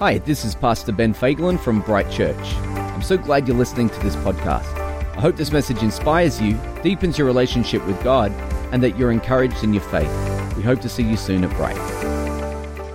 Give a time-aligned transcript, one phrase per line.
[0.00, 2.54] Hi, this is Pastor Ben Fagelin from Bright Church.
[2.64, 4.64] I'm so glad you're listening to this podcast.
[5.14, 8.32] I hope this message inspires you, deepens your relationship with God,
[8.72, 10.08] and that you're encouraged in your faith.
[10.56, 11.76] We hope to see you soon at Bright.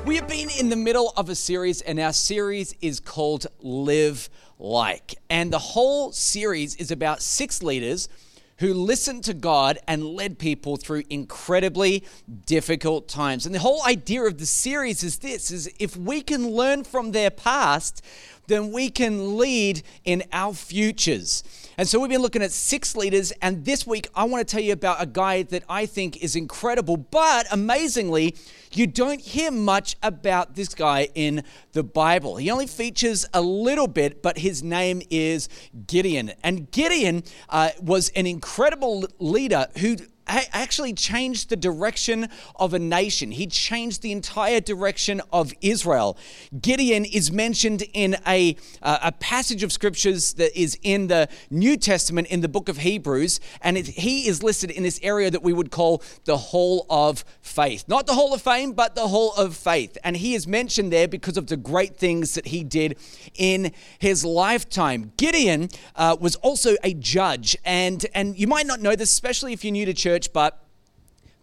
[0.07, 4.28] We have been in the middle of a series, and our series is called Live
[4.58, 5.13] Like.
[5.29, 8.10] And the whole series is about six leaders
[8.58, 12.04] who listened to God and led people through incredibly
[12.46, 13.46] difficult times.
[13.46, 17.12] And the whole idea of the series is this is if we can learn from
[17.12, 18.02] their past,
[18.48, 21.44] then we can lead in our futures.
[21.78, 24.64] And so we've been looking at six leaders, and this week I want to tell
[24.64, 28.36] you about a guy that I think is incredible, but amazingly,
[28.78, 31.44] you don't hear much about this guy in
[31.74, 32.38] the Bible.
[32.38, 35.50] He only features a little bit, but his name is
[35.88, 36.34] Gideon.
[36.44, 43.32] And Gideon uh, was an incredible leader who actually changed the direction of a nation.
[43.32, 46.18] He changed the entire direction of Israel.
[46.60, 51.78] Gideon is mentioned in a, uh, a passage of scriptures that is in the New
[51.78, 55.44] Testament in the book of Hebrews, and it, he is listed in this area that
[55.44, 57.86] we would call the Hall of Faith.
[57.88, 59.98] Not the Hall of Fame, but the Hall of Faith.
[60.04, 62.98] And he is mentioned there because of the great things that he did
[63.36, 65.12] in his lifetime.
[65.17, 69.64] Gideon uh, was also a judge, and, and you might not know this, especially if
[69.64, 70.63] you're new to church church, but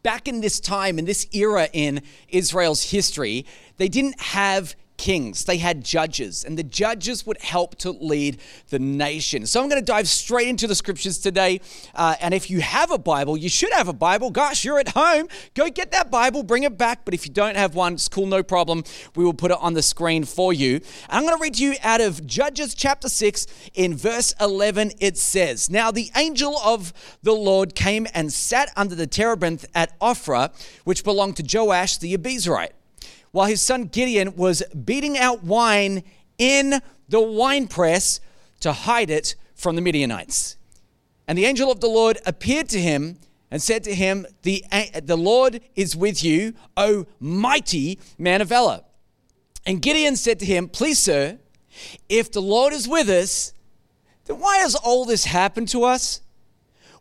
[0.03, 3.45] back in this time, in this era in Israel's history,
[3.77, 8.79] they didn't have kings, they had judges, and the judges would help to lead the
[8.79, 9.45] nation.
[9.47, 11.61] So I'm going to dive straight into the scriptures today.
[11.93, 14.31] Uh, and if you have a Bible, you should have a Bible.
[14.31, 15.27] Gosh, you're at home.
[15.55, 17.05] Go get that Bible, bring it back.
[17.05, 18.85] But if you don't have one, it's cool, no problem.
[19.17, 20.77] We will put it on the screen for you.
[20.77, 24.93] And I'm going to read to you out of Judges chapter 6 in verse 11.
[25.01, 26.93] It says, Now the angel of
[27.25, 32.17] the Lord came and sat under the terebinth at Ophrah, which belonged to Joash the
[32.17, 32.71] Abiezrite
[33.33, 36.05] while his son Gideon was beating out wine
[36.39, 38.21] in the winepress
[38.61, 40.57] to hide it from the Midianites.
[41.27, 43.19] And the angel of the Lord appeared to him
[43.51, 44.65] and said to him, The,
[45.03, 48.83] the Lord is with you, O mighty man of valor.
[49.67, 51.39] And Gideon said to him, Please, sir,
[52.09, 53.53] if the Lord is with us,
[54.25, 56.21] then why has all this happened to us?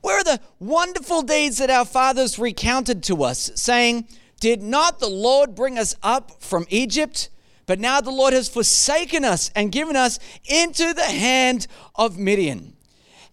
[0.01, 4.07] Where are the wonderful deeds that our fathers recounted to us, saying,
[4.41, 7.29] did not the Lord bring us up from Egypt?
[7.67, 12.75] But now the Lord has forsaken us and given us into the hand of Midian.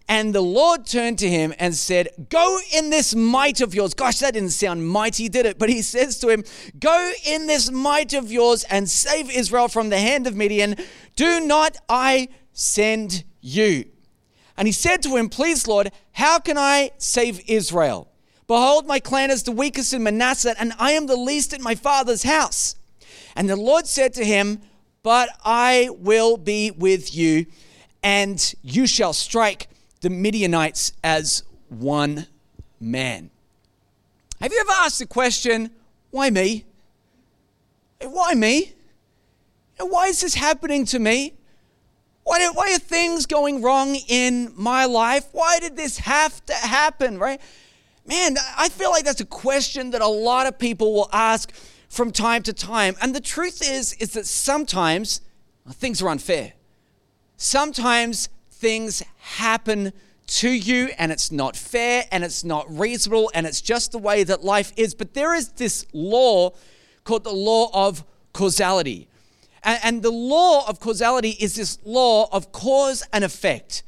[0.07, 3.93] And the Lord turned to him and said, Go in this might of yours.
[3.93, 5.59] Gosh, that didn't sound mighty, did it?
[5.59, 6.43] But he says to him,
[6.79, 10.75] Go in this might of yours and save Israel from the hand of Midian.
[11.15, 13.85] Do not I send you?
[14.57, 18.08] And he said to him, Please, Lord, how can I save Israel?
[18.49, 21.75] Behold, my clan is the weakest in Manasseh, and I am the least in my
[21.75, 22.75] father's house.
[23.35, 24.61] And the Lord said to him,
[25.03, 27.45] But I will be with you,
[28.01, 29.67] and you shall strike
[30.01, 32.25] the Midianites as one
[32.79, 33.29] man.
[34.41, 35.69] Have you ever asked the question,
[36.09, 36.65] Why me?
[38.01, 38.73] Why me?
[39.79, 41.35] Why is this happening to me?
[42.23, 45.27] Why, why are things going wrong in my life?
[45.33, 47.39] Why did this have to happen, right?
[48.09, 51.53] Man, I feel like that's a question that a lot of people will ask
[51.89, 52.95] from time to time.
[53.03, 55.21] And the truth is, is that sometimes
[55.73, 56.53] things are unfair.
[57.37, 59.93] Sometimes things happen
[60.25, 64.23] to you and it's not fair and it's not reasonable and it's just the way
[64.23, 64.95] that life is.
[64.95, 66.53] But there is this law
[67.03, 68.03] called the law of
[68.33, 69.07] causality.
[69.61, 73.83] And, the law of causality is this law of cause and effect.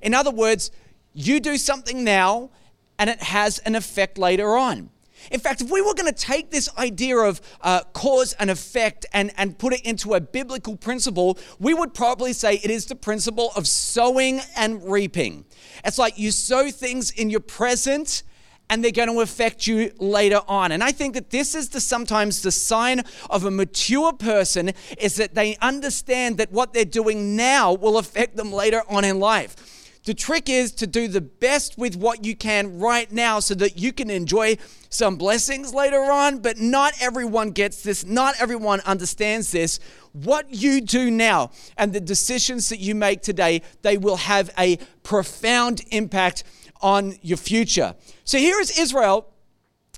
[0.00, 0.70] In other words,
[1.12, 2.50] you do something now
[2.98, 4.90] and it has an effect later on.
[5.30, 9.06] In fact, if we were going to take this idea of uh, cause and effect
[9.12, 12.94] and, and put it into a biblical principle, we would probably say it is the
[12.94, 15.44] principle of sowing and reaping.
[15.84, 18.22] It's like you sow things in your present
[18.68, 20.72] and they're going to affect you later on.
[20.72, 25.16] And I think that this is the sometimes the sign of a mature person is
[25.16, 29.75] that they understand that what they're doing now will affect them later on in life.
[30.06, 33.76] The trick is to do the best with what you can right now so that
[33.76, 34.56] you can enjoy
[34.88, 36.38] some blessings later on.
[36.38, 39.80] But not everyone gets this, not everyone understands this.
[40.12, 44.78] What you do now and the decisions that you make today, they will have a
[45.02, 46.44] profound impact
[46.80, 47.96] on your future.
[48.22, 49.28] So here is Israel,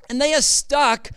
[0.09, 1.11] and they are stuck.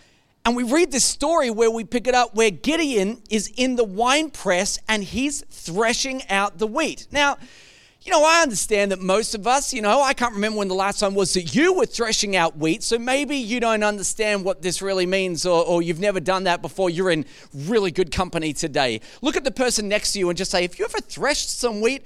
[0.44, 3.84] And we read this story where we pick it up where Gideon is in the
[3.84, 7.06] wine press and he's threshing out the wheat.
[7.10, 7.38] Now,
[8.04, 10.74] you know, I understand that most of us, you know, I can't remember when the
[10.74, 12.82] last time was that you were threshing out wheat.
[12.82, 16.62] So maybe you don't understand what this really means or, or you've never done that
[16.62, 16.90] before.
[16.90, 19.00] You're in really good company today.
[19.20, 21.80] Look at the person next to you and just say, if you ever threshed some
[21.80, 22.04] wheat?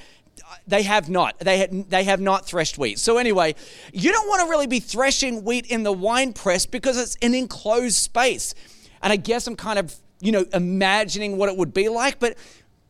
[0.67, 1.39] They have not.
[1.39, 2.99] They, had, they have not threshed wheat.
[2.99, 3.55] So, anyway,
[3.93, 7.35] you don't want to really be threshing wheat in the wine press because it's an
[7.35, 8.55] enclosed space.
[9.03, 12.21] And I guess I'm kind of, you know, imagining what it would be like.
[12.21, 12.37] But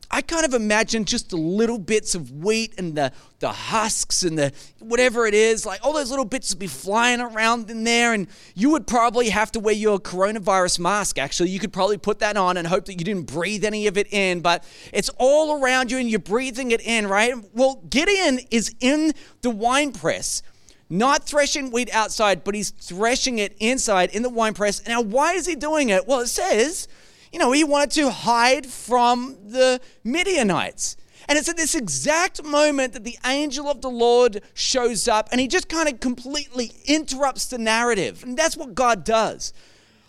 [0.09, 4.37] I kind of imagine just the little bits of wheat and the, the husks and
[4.37, 8.13] the whatever it is, like all those little bits would be flying around in there.
[8.13, 11.49] And you would probably have to wear your coronavirus mask, actually.
[11.49, 14.11] You could probably put that on and hope that you didn't breathe any of it
[14.13, 14.63] in, but
[14.93, 17.35] it's all around you and you're breathing it in, right?
[17.53, 20.41] Well, Gideon is in the wine press
[20.89, 24.85] not threshing wheat outside, but he's threshing it inside in the wine press.
[24.87, 26.07] Now, why is he doing it?
[26.07, 26.87] Well, it says
[27.31, 30.97] you know, he wanted to hide from the Midianites.
[31.27, 35.41] And it's at this exact moment that the angel of the Lord shows up and
[35.41, 38.23] he just kind of completely interrupts the narrative.
[38.23, 39.51] And that's what God does.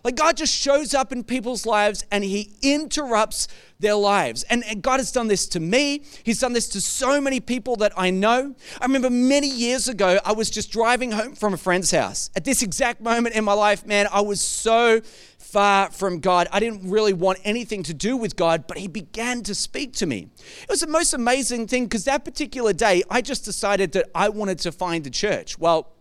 [0.04, 3.48] Like God just shows up in people's lives and he interrupts
[3.80, 4.44] their lives.
[4.44, 6.02] And, and, God has done this to me.
[6.24, 8.54] He's done this to so many people that I know.
[8.80, 12.30] I remember many years ago, I was just driving home from a friend's house.
[12.34, 15.00] At this exact moment in my life, man, I was so
[15.38, 16.48] far from God.
[16.52, 20.06] I didn't really want anything to do with God, but He began to speak to
[20.06, 20.28] me.
[20.62, 24.28] It was the most amazing thing because that particular day, I just decided that I
[24.28, 25.58] wanted to find a church.
[25.58, 25.92] Well,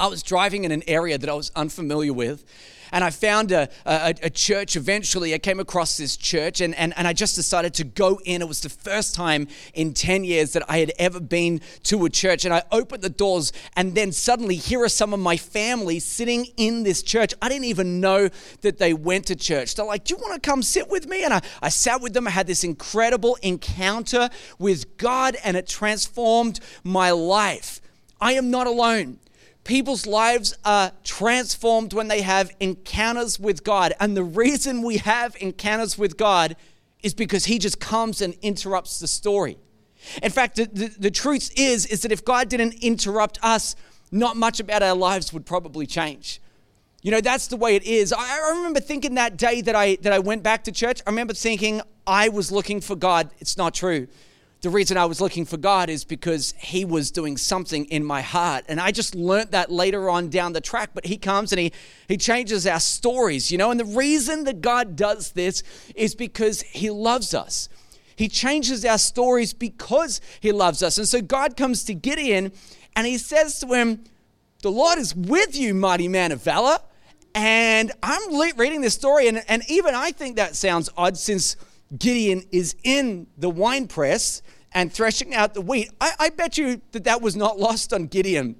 [0.00, 2.44] I was driving in an area that I was unfamiliar with
[2.92, 5.34] and I found a, a, a, church eventually.
[5.34, 8.42] I came across this church and, and, and I just decided to go in.
[8.42, 12.10] It was the first time in 10 years that I had ever been to a
[12.10, 12.44] church.
[12.44, 16.46] And I opened the doors, and then suddenly, here are some of my family sitting
[16.56, 17.34] in this church.
[17.40, 18.28] I didn't even know
[18.60, 19.74] that they went to church.
[19.74, 21.24] They're like, Do you want to come sit with me?
[21.24, 22.26] And I, I sat with them.
[22.26, 24.28] I had this incredible encounter
[24.58, 27.80] with God, and it transformed my life.
[28.20, 29.18] I am not alone.
[29.64, 33.94] People's lives are transformed when they have encounters with God.
[34.00, 36.56] And the reason we have encounters with God
[37.02, 39.58] is because He just comes and interrupts the story.
[40.20, 43.76] In fact, the, the, the, truth is, is that if God didn't interrupt us,
[44.10, 46.40] not much about our lives would probably change.
[47.02, 48.12] You know, that's the way it is.
[48.12, 51.10] I, I remember thinking that day that I that I went back to church, I
[51.10, 53.30] remember thinking I was looking for God.
[53.38, 54.08] It's not true
[54.62, 58.22] the reason I was looking for God is because He was doing something in my
[58.22, 58.64] heart.
[58.68, 60.90] And I just learnt that later on down the track.
[60.94, 61.72] But He comes and He,
[62.06, 63.72] he changes our stories, you know.
[63.72, 65.64] And the reason that God does this
[65.96, 67.68] is because He loves us.
[68.14, 70.96] He changes our stories because He loves us.
[70.96, 72.52] And so God comes to Gideon
[72.94, 74.04] and He says to him,
[74.62, 76.78] The Lord is with you, mighty man of valor.
[77.34, 81.56] And I'm reading this story, and, and even I think that sounds odd since
[81.96, 84.42] Gideon is in the wine press
[84.72, 85.90] and threshing out the wheat.
[86.00, 88.56] I, I bet you that that was not lost on Gideon.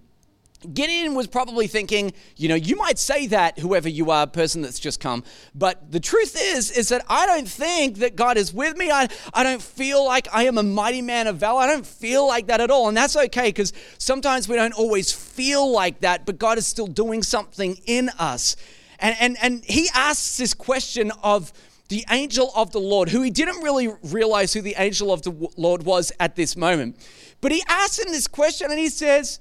[0.72, 4.78] Gideon was probably thinking, you know, you might say that, whoever you are, person that's
[4.78, 5.24] just come,
[5.54, 8.90] but the truth is, is that I don't think that God is with me.
[8.90, 11.62] I, I don't feel like I am a mighty man of valor.
[11.62, 12.86] I don't feel like that at all.
[12.86, 16.86] And that's okay because sometimes we don't always feel like that, but God is still
[16.86, 18.54] doing something in us.
[19.00, 21.52] And, and, and he asks this question of,
[21.92, 25.50] the angel of the Lord, who he didn't really realize who the angel of the
[25.58, 26.96] Lord was at this moment.
[27.42, 29.40] But he asks him this question and he says,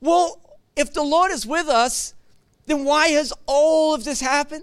[0.00, 0.40] Well,
[0.76, 2.14] if the Lord is with us,
[2.66, 4.62] then why has all of this happened?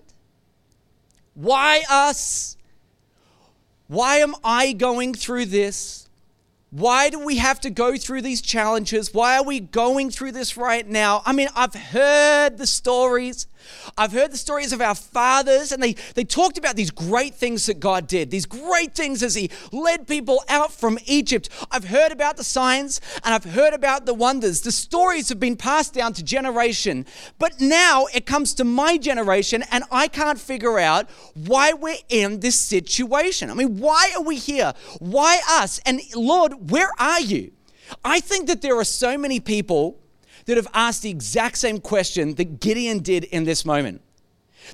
[1.33, 2.56] Why us?
[3.88, 6.07] Why am I going through this?
[6.72, 9.13] Why do we have to go through these challenges?
[9.13, 11.24] Why are we going through this right now?
[11.25, 13.48] I mean, I've heard the stories.
[13.97, 17.65] I've heard the stories of our fathers, and they, they talked about these great things
[17.65, 21.50] that God did, these great things as He led people out from Egypt.
[21.71, 24.62] I've heard about the signs and I've heard about the wonders.
[24.62, 27.05] The stories have been passed down to generation.
[27.39, 32.39] But now it comes to my generation, and I can't figure out why we're in
[32.39, 33.50] this situation.
[33.50, 34.74] I mean, why are we here?
[35.00, 35.79] Why us?
[35.86, 37.51] And Lord, where are you?
[38.03, 40.00] I think that there are so many people
[40.48, 44.01] that have asked the exact same question that Gideon did in this moment.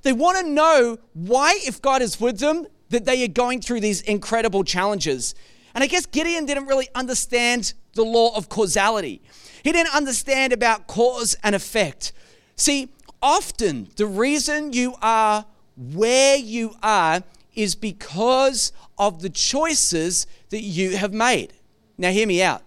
[0.04, 3.82] They want to know why, if God is with them, that they are going through
[3.82, 5.36] these incredible challenges.
[5.76, 9.22] And I guess Gideon didn't really understand the law of causality.
[9.64, 12.14] He didn't understand about cause and effect.
[12.56, 12.90] See,
[13.22, 17.24] often the reason you are where you are
[17.56, 21.54] is because of the choices that you have made.
[21.98, 22.62] Now, hear me out,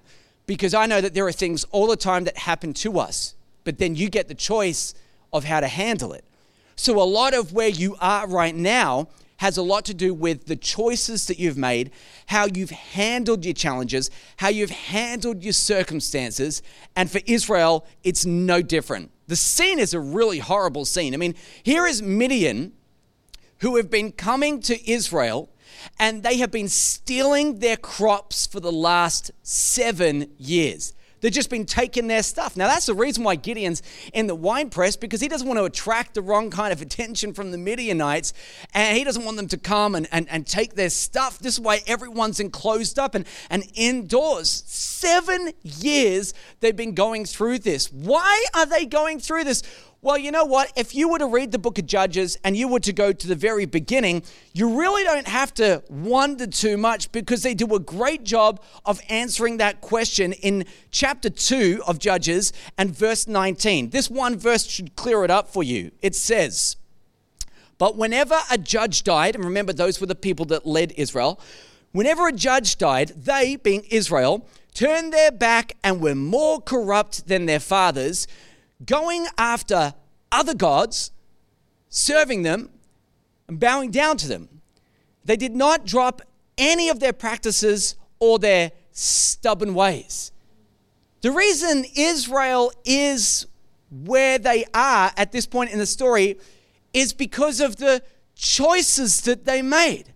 [0.47, 3.35] because I know that there are things all the time that happen to us,
[3.65, 4.95] but then you get the choice
[5.33, 6.25] of how to handle it.
[6.77, 10.47] So, a lot of where you are right now has a lot to do with
[10.47, 11.91] the choices that you've made,
[12.27, 16.63] how you've handled your challenges, how you've handled your circumstances.
[16.95, 19.11] And for Israel, it's no different.
[19.27, 21.13] The scene is a really horrible scene.
[21.13, 22.73] I mean, here is Midian,
[23.61, 25.51] who have been coming to Israel
[25.99, 30.95] and they have been stealing their crops for the last seven years.
[31.21, 32.57] They've just been taking their stuff.
[32.57, 35.65] Now, that's the reason why Gideon's in the wine press because he doesn't want to
[35.65, 38.35] attract the wrong kind of attention from the Midianites
[38.75, 41.39] and he doesn't want them to come and, and, and take their stuff.
[41.39, 44.63] This is why everyone's enclosed up and, and indoors.
[44.67, 47.91] Seven years they've been going through this.
[47.91, 49.63] Why are they going through this?
[50.03, 50.71] Well, you know what?
[50.77, 53.27] If you were to read the book of Judges and you were to go to
[53.27, 54.23] the very beginning,
[54.53, 59.01] you really don't have to wonder too much because they do a great job of
[59.09, 63.91] answering that question in chapter 2 of Judges and verse 19.
[63.91, 65.91] This one verse should clear it up for you.
[66.03, 66.77] It says,
[67.79, 71.41] But whenever a judge died, and remember, those were the people that led Israel,
[71.93, 77.47] whenever a judge died, they, being Israel, turned their back and were more corrupt than
[77.47, 78.29] their fathers
[78.85, 79.95] going after
[80.31, 81.11] other gods,
[81.89, 82.71] serving them,
[83.49, 84.49] and bowing down to them.
[85.25, 86.23] They did not drop
[86.59, 90.33] any of their practices or their stubborn ways.
[91.23, 93.47] The reason Israel is
[93.91, 96.39] where they are at this point in the story
[96.93, 98.03] is because of the
[98.35, 100.13] choices that they made.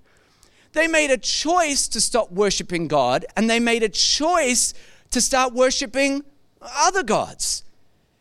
[0.72, 4.72] They made a choice to stop worshiping God and they made a choice
[5.10, 6.24] to start worshiping
[6.62, 7.64] other gods.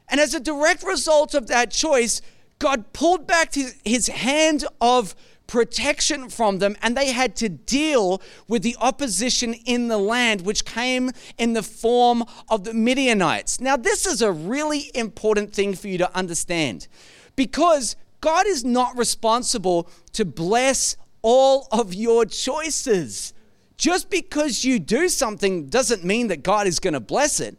[0.09, 2.21] And as a direct result of that choice,
[2.57, 5.15] God pulled back his, his hand of
[5.47, 10.63] protection from them, and they had to deal with the opposition in the land, which
[10.63, 13.59] came in the form of the Midianites.
[13.59, 16.87] Now, this is a really important thing for you to understand
[17.35, 23.33] because God is not responsible to bless all of your choices.
[23.77, 27.57] Just because you do something doesn't mean that God is going to bless it.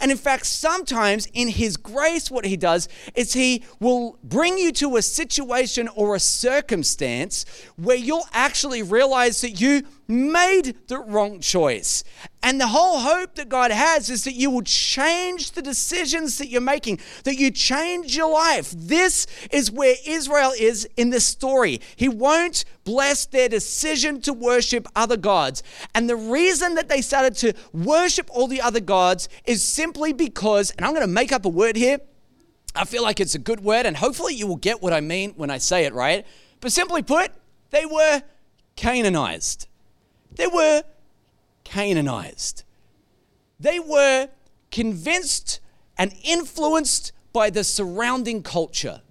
[0.00, 4.72] And in fact, sometimes in His grace, what He does is He will bring you
[4.72, 7.44] to a situation or a circumstance
[7.76, 12.02] where you'll actually realize that you made the wrong choice.
[12.42, 16.48] And the whole hope that God has is that you will change the decisions that
[16.48, 18.72] you're making, that you change your life.
[18.76, 21.80] This is where Israel is in this story.
[21.96, 25.64] He won't bless their decision to worship other gods.
[25.94, 30.70] And the reason that they started to worship all the other gods is simply because,
[30.70, 31.98] and I'm going to make up a word here.
[32.74, 35.32] I feel like it's a good word, and hopefully you will get what I mean
[35.32, 36.24] when I say it, right?
[36.60, 37.32] But simply put,
[37.70, 38.22] they were
[38.76, 39.66] Canaanized.
[40.36, 40.84] They were
[41.68, 42.64] Canaanized.
[43.60, 44.28] They were
[44.70, 45.60] convinced
[45.98, 49.02] and influenced by the surrounding culture.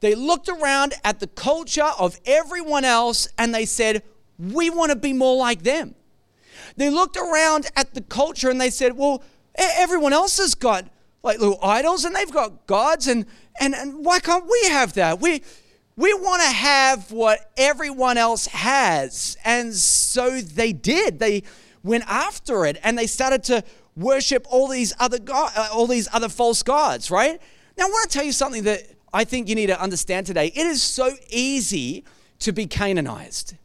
[0.00, 4.02] They looked around at the culture of everyone else and they said,
[4.36, 5.94] We want to be more like them.
[6.76, 9.22] They looked around at the culture and they said, Well,
[9.54, 10.88] everyone else has got
[11.22, 13.26] like little idols and they've got gods, and,
[13.60, 15.20] and, and why can't we have that?
[15.20, 15.44] We,
[15.94, 19.36] we want to have what everyone else has.
[19.44, 21.20] And so they did.
[21.20, 21.44] They
[21.82, 23.64] went after it and they started to
[23.96, 27.40] worship all these other God, uh, all these other false gods, right?
[27.76, 30.46] Now I want to tell you something that I think you need to understand today.
[30.54, 32.04] It is so easy
[32.40, 33.56] to be Canaanized.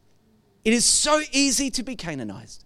[0.66, 2.66] It is so easy to be Canaanized.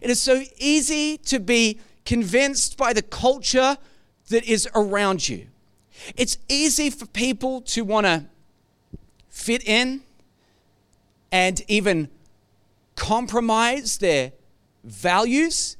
[0.00, 3.76] It is so easy to be convinced by the culture
[4.28, 5.46] that is around you.
[6.16, 8.24] It's easy for people to want to
[9.28, 10.02] fit in
[11.30, 12.08] and even
[12.96, 14.32] compromise their
[14.84, 15.76] values,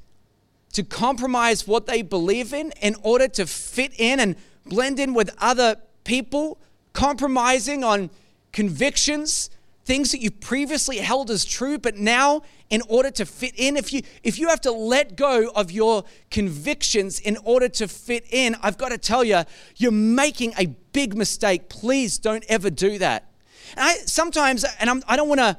[0.73, 5.35] to compromise what they believe in in order to fit in and blend in with
[5.39, 6.59] other people,
[6.93, 8.11] compromising on
[8.53, 9.51] convictions,
[9.85, 13.93] things that you previously held as true, but now in order to fit in, if
[13.93, 18.55] you if you have to let go of your convictions in order to fit in,
[18.63, 19.43] I've got to tell you,
[19.77, 21.69] you're making a big mistake.
[21.69, 23.33] Please don't ever do that.
[23.77, 25.57] And I sometimes, and I'm, I don't want to,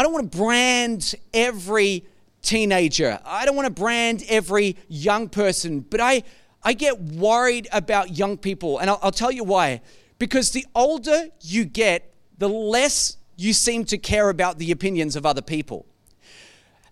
[0.00, 2.06] I don't want to brand every
[2.40, 3.20] teenager.
[3.22, 6.22] I don't want to brand every young person, but I,
[6.62, 9.82] I get worried about young people, and I'll, I'll tell you why.
[10.18, 15.26] Because the older you get, the less you seem to care about the opinions of
[15.26, 15.84] other people.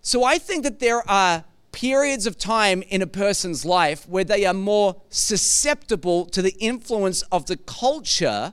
[0.02, 4.44] So I think that there are periods of time in a person's life where they
[4.44, 8.52] are more susceptible to the influence of the culture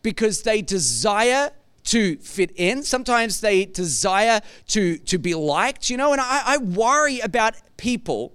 [0.00, 1.50] because they desire
[1.84, 2.82] to fit in.
[2.82, 8.34] Sometimes they desire to, to be liked, you know, and I, I worry about people,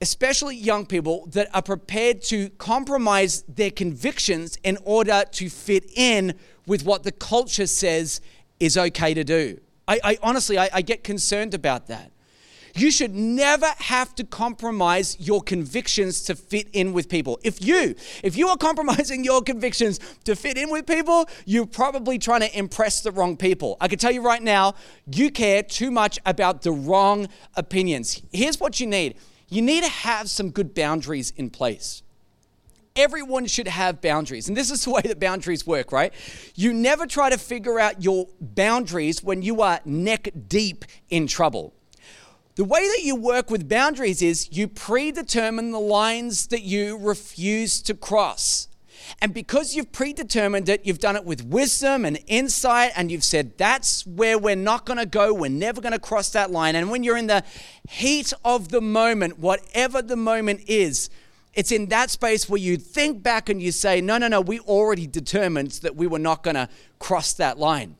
[0.00, 6.34] especially young people, that are prepared to compromise their convictions in order to fit in
[6.66, 8.20] with what the culture says
[8.60, 9.60] is okay to do.
[9.88, 12.10] I, I honestly, I, I get concerned about that.
[12.76, 17.40] You should never have to compromise your convictions to fit in with people.
[17.42, 22.18] If you, if you are compromising your convictions to fit in with people, you're probably
[22.18, 23.76] trying to impress the wrong people.
[23.80, 24.74] I can tell you right now,
[25.10, 28.20] you care too much about the wrong opinions.
[28.30, 29.16] Here's what you need.
[29.48, 32.02] You need to have some good boundaries in place
[32.96, 34.48] everyone should have boundaries.
[34.48, 36.12] And this is the way that boundaries work, right?
[36.54, 41.75] You never try to figure out your boundaries when you are neck deep in trouble.
[42.56, 47.82] The way that you work with boundaries is you predetermine the lines that you refuse
[47.82, 48.68] to cross.
[49.20, 53.58] And because you've predetermined it, you've done it with wisdom and insight, and you've said,
[53.58, 55.34] that's where we're not going to go.
[55.34, 56.76] We're never going to cross that line.
[56.76, 57.44] And when you're in the
[57.90, 61.10] heat of the moment, whatever the moment is,
[61.52, 64.60] it's in that space where you think back and you say, no, no, no, we
[64.60, 67.96] already determined that we were not going to cross that line.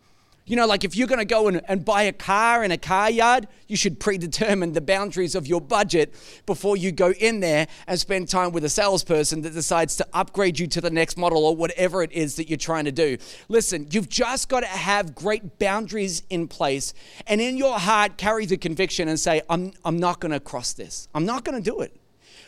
[0.48, 2.78] You know, like if you're going to go and, and buy a car in a
[2.78, 6.14] car yard, you should predetermine the boundaries of your budget
[6.46, 10.60] before you go in there and spend time with a salesperson that decides to upgrade
[10.60, 13.18] you to the next model or whatever it is that you're trying to do.
[13.48, 16.94] Listen, you've just got to have great boundaries in place
[17.26, 20.74] and in your heart carry the conviction and say, I'm, I'm not going to cross
[20.74, 21.08] this.
[21.12, 21.96] I'm not going to do it.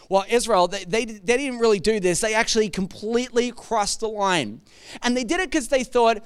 [0.09, 2.21] Well, Israel, they, they, they didn't really do this.
[2.21, 4.63] They actually completely crossed the line.
[5.03, 6.23] And they did it because they thought,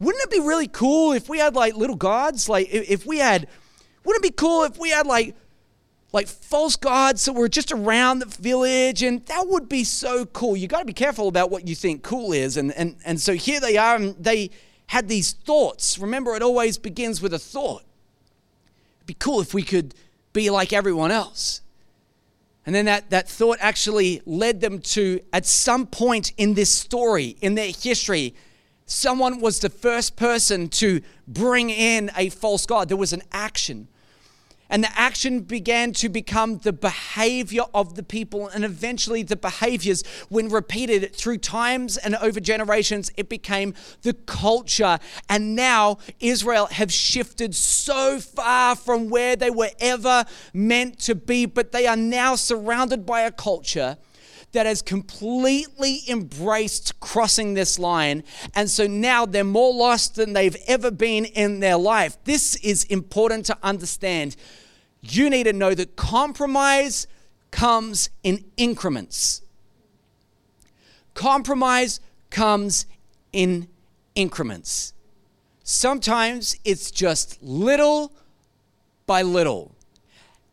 [0.00, 2.48] wouldn't it be really cool if we had like little gods?
[2.48, 3.46] Like if we had,
[4.04, 5.36] wouldn't it be cool if we had like
[6.12, 9.02] like false gods that were just around the village?
[9.02, 10.56] And that would be so cool.
[10.56, 12.56] You got to be careful about what you think cool is.
[12.56, 14.50] And, and and so here they are and they
[14.86, 15.98] had these thoughts.
[15.98, 17.82] Remember it always begins with a thought.
[18.98, 19.94] It'd be cool if we could
[20.32, 21.60] be like everyone else.
[22.66, 27.36] And then that, that thought actually led them to, at some point in this story,
[27.40, 28.34] in their history,
[28.90, 32.88] someone was the first person to bring in a false God.
[32.88, 33.88] There was an action.
[34.68, 40.04] And the action began to become the behavior of the people, and eventually the behaviors,
[40.28, 45.00] when repeated through times and over generations, it became the culture.
[45.28, 50.24] And now Israel have shifted so far from where they were ever
[50.54, 53.98] meant to be, but they are now surrounded by a culture
[54.52, 58.24] that has completely embraced crossing this line.
[58.54, 62.16] And so now they're more lost than they've ever been in their life.
[62.24, 64.36] This is important to understand.
[65.02, 67.06] You need to know that compromise
[67.50, 69.42] comes in increments.
[71.14, 72.86] Compromise comes
[73.32, 73.68] in
[74.14, 74.94] increments.
[75.62, 78.12] Sometimes it's just little
[79.06, 79.74] by little.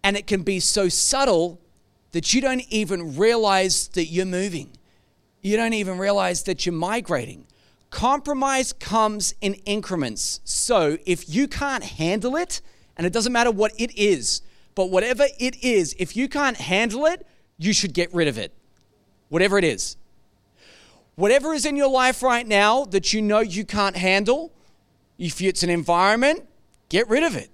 [0.03, 1.59] And it can be so subtle
[2.17, 4.71] that you don't even realize that you're moving.
[5.43, 7.45] You don't even realize that you're migrating.
[7.91, 10.41] Compromise comes in increments.
[10.43, 12.61] So if you can't handle it,
[12.97, 14.41] and it doesn't matter what it is,
[14.73, 17.23] but whatever it is, if you can't handle it,
[17.59, 18.51] you should get rid of it.
[19.29, 19.95] Whatever it is.
[21.13, 24.51] Whatever is in your life right now that you know you can't handle,
[25.19, 26.49] if it's an environment,
[26.89, 27.51] get rid of it.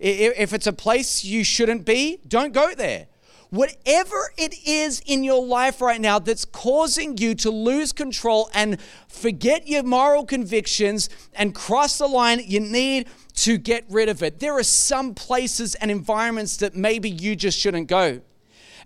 [0.00, 3.06] If it's a place you shouldn't be, don't go there.
[3.50, 8.80] Whatever it is in your life right now that's causing you to lose control and
[9.08, 14.38] forget your moral convictions and cross the line, you need to get rid of it.
[14.38, 18.20] There are some places and environments that maybe you just shouldn't go.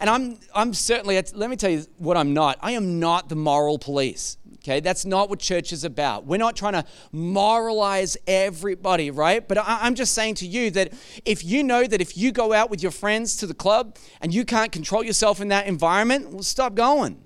[0.01, 2.59] And I'm, I'm certainly, let me tell you what I'm not.
[2.61, 4.39] I am not the moral police.
[4.65, 6.25] Okay, that's not what church is about.
[6.25, 9.47] We're not trying to moralize everybody, right?
[9.47, 10.95] But I, am just saying to you that
[11.27, 14.33] if you know that if you go out with your friends to the club and
[14.33, 17.21] you can't control yourself in that environment, well, stop going.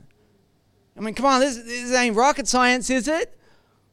[0.96, 3.38] I mean, come on, this, this ain't rocket science, is it?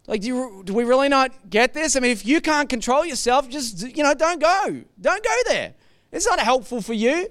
[0.07, 1.95] Like, do, you, do we really not get this?
[1.95, 4.81] I mean, if you can't control yourself, just, you know, don't go.
[4.99, 5.75] Don't go there.
[6.11, 7.27] It's not helpful for you.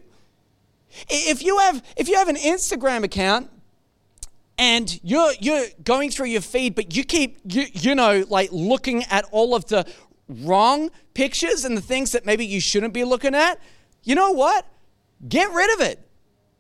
[1.09, 3.51] If you have, if you have an Instagram account
[4.59, 9.03] and you're you're going through your feed but you keep you, you know like looking
[9.05, 9.87] at all of the
[10.29, 13.61] wrong pictures and the things that maybe you shouldn't be looking at
[14.05, 14.67] you know what?
[15.27, 15.99] Get rid of it.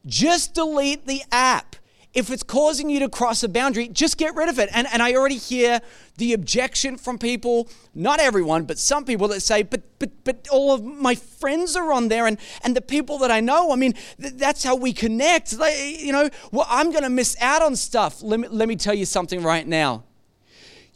[0.06, 1.76] Just delete the app
[2.14, 4.68] if it's causing you to cross a boundary, just get rid of it.
[4.72, 5.80] And, and I already hear
[6.16, 10.72] the objection from people, not everyone, but some people that say, but, but, but all
[10.72, 13.94] of my friends are on there and, and the people that I know, I mean,
[14.20, 15.58] th- that's how we connect.
[15.58, 18.22] Like, you know, well, I'm going to miss out on stuff.
[18.22, 20.04] Let me, let me tell you something right now.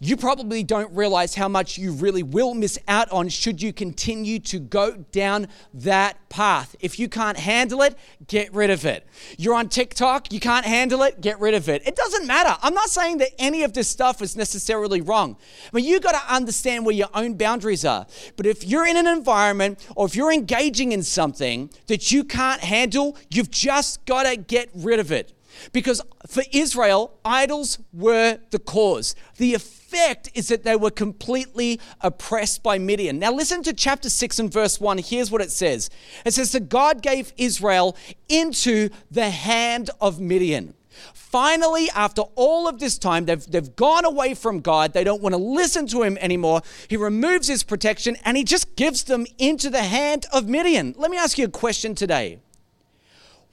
[0.01, 4.39] You probably don't realize how much you really will miss out on should you continue
[4.39, 6.77] to go down that path.
[6.81, 9.07] If you can't handle it, get rid of it.
[9.39, 11.87] You're on TikTok, you can't handle it, get rid of it.
[11.87, 12.57] It doesn't matter.
[12.63, 15.37] I'm not saying that any of this stuff is necessarily wrong.
[15.73, 18.07] Mean, you got to understand where your own boundaries are.
[18.37, 22.61] But if you're in an environment or if you're engaging in something that you can't
[22.61, 25.33] handle, you've just got to get rid of it.
[25.73, 29.15] Because for Israel, idols were the cause.
[29.37, 33.19] The effect is that they were completely oppressed by Midian.
[33.19, 34.99] Now, listen to chapter 6 and verse 1.
[34.99, 35.91] Here's what it says
[36.25, 37.97] It says that God gave Israel
[38.29, 40.75] into the hand of Midian.
[41.15, 44.93] Finally, after all of this time, they've, they've gone away from God.
[44.93, 46.63] They don't want to listen to him anymore.
[46.89, 50.95] He removes his protection and he just gives them into the hand of Midian.
[50.97, 52.39] Let me ask you a question today.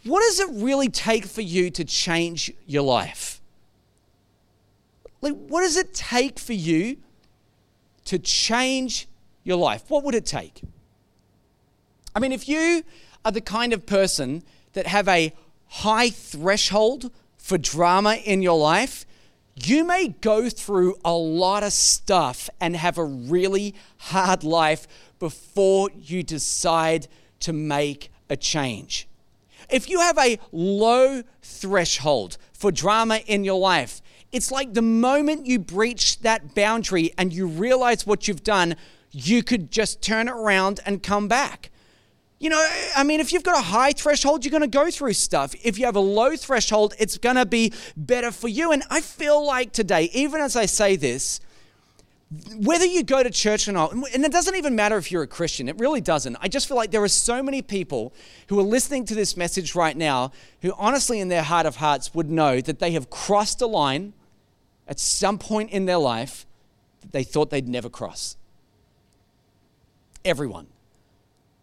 [0.06, 3.42] What does it really take for you to change your life?
[5.22, 6.98] Like, what does it take for you
[8.06, 9.08] to change
[9.44, 9.84] your life?
[9.88, 10.62] What would it take?
[12.16, 12.84] I mean, if you
[13.26, 15.34] are the kind of person that have a
[15.68, 19.08] high threshold for drama in your life,
[19.56, 24.88] you may go through a lot of stuff and have a really hard life
[25.18, 27.08] before you decide
[27.40, 29.08] to make a change.
[29.70, 34.02] If you have a low threshold for drama in your life,
[34.32, 38.76] it's like the moment you breach that boundary and you realize what you've done,
[39.12, 41.72] you could just turn around and come back.
[42.38, 45.14] You know, I mean, if you've got a high threshold, you're going to go through
[45.14, 45.56] stuff.
[45.64, 48.74] If you have a low threshold, it's going to be better for you.
[48.74, 51.40] And I feel like today, even as I say this,
[52.58, 55.28] whether you go to church or not, and it doesn't even matter if you're a
[55.28, 56.36] Christian, it really doesn't.
[56.42, 58.14] I just feel like there are so many people
[58.48, 62.14] who are listening to this message right now who, honestly, in their heart of hearts,
[62.16, 64.14] would know that they have crossed a line
[64.88, 66.46] at some point in their life
[67.02, 68.38] that they thought they'd never cross.
[70.24, 70.68] Everyone.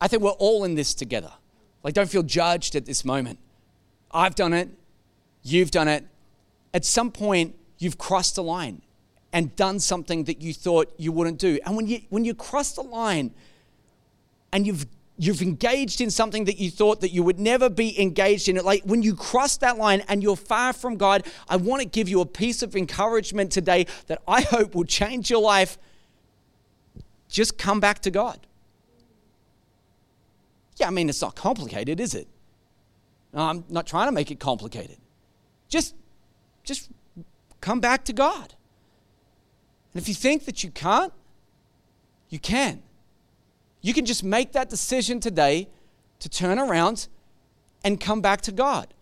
[0.01, 1.33] I think we're all in this together.
[1.83, 3.41] Like, don't feel judged at this moment.
[4.13, 4.69] I've done it,
[5.43, 6.07] you've done it.
[6.73, 8.83] At some point, you've crossed a line
[9.33, 11.59] and done something that you thought you wouldn't do.
[11.65, 13.33] And when you when you cross the line
[14.53, 14.87] and you've
[15.19, 18.83] you've engaged in something that you thought that you would never be engaged in like
[18.85, 22.21] when you cross that line and you're far from God, I want to give you
[22.21, 25.79] a piece of encouragement today that I hope will change your life.
[27.29, 28.39] Just come back to God.
[30.77, 32.29] Yeah, I mean it's not complicated, is it?
[33.35, 34.99] I'm not trying to make it complicated.
[35.69, 35.95] Just
[36.65, 36.91] just
[37.61, 38.55] come back to God.
[39.93, 41.13] And if you think that you can't,
[42.29, 42.83] you can.
[43.81, 45.69] You can just make that decision today
[46.21, 47.09] to turn around
[47.85, 48.95] and come back to God.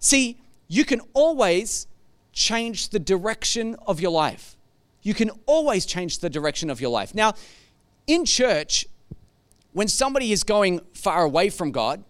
[0.00, 1.86] See, you can always
[2.32, 4.56] change the direction of your life.
[5.02, 7.14] You can always change the direction of your life.
[7.14, 7.34] Now,
[8.06, 8.86] in church,
[9.72, 12.04] when somebody is going far away from God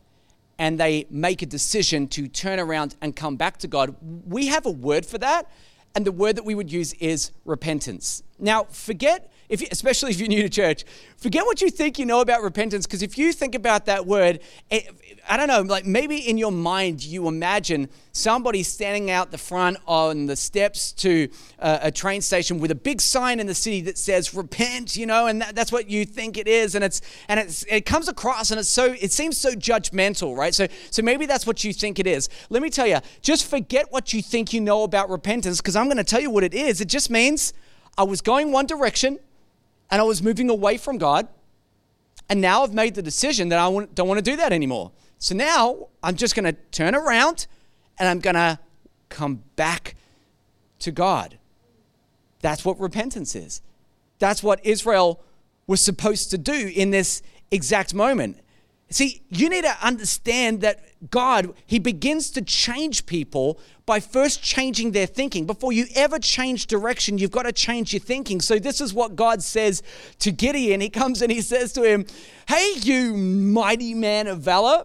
[0.59, 3.95] and they make a decision to turn around and come back to God,
[4.27, 5.51] we have a word for that
[5.95, 8.23] and the word that we would use is repentance.
[8.39, 10.85] Now, forget, if, especially if you're new to church,
[11.17, 14.41] forget what you think you know about repentance, because if you think about that word,
[14.71, 14.89] it,
[15.29, 19.77] I don't know, like maybe in your mind you imagine somebody standing out the front
[19.87, 23.81] on the steps to uh, a train station with a big sign in the city
[23.83, 27.01] that says repent, you know, and that, that's what you think it is, and it's
[27.29, 30.55] and it's it comes across and it's so it seems so judgmental, right?
[30.55, 32.29] So so maybe that's what you think it is.
[32.51, 35.87] Let me tell you, just forget what you think you know about repentance, because I'm
[35.87, 36.81] going to tell you what it is.
[36.81, 37.53] It just means
[37.97, 39.19] I was going one direction
[39.91, 41.29] and I was moving away from God.
[42.29, 44.93] And now I've made the decision that I don't want to do that anymore.
[45.19, 47.47] So now I'm just going to turn around
[47.99, 48.59] and I'm going to
[49.09, 49.95] come back
[50.81, 51.39] to God.
[52.41, 53.63] That's what repentance is.
[54.19, 55.23] That's what Israel
[55.67, 58.39] was supposed to do in this exact moment.
[58.91, 64.93] See, you need to understand that God, He begins to change people by first changing
[64.93, 65.47] their thinking.
[65.47, 68.41] Before you ever change direction, you've got to change your thinking.
[68.41, 69.83] So, this is what God says
[70.21, 70.81] to Gideon.
[70.81, 72.07] He comes and he says to him,
[72.49, 74.85] Hey, you mighty man of valor.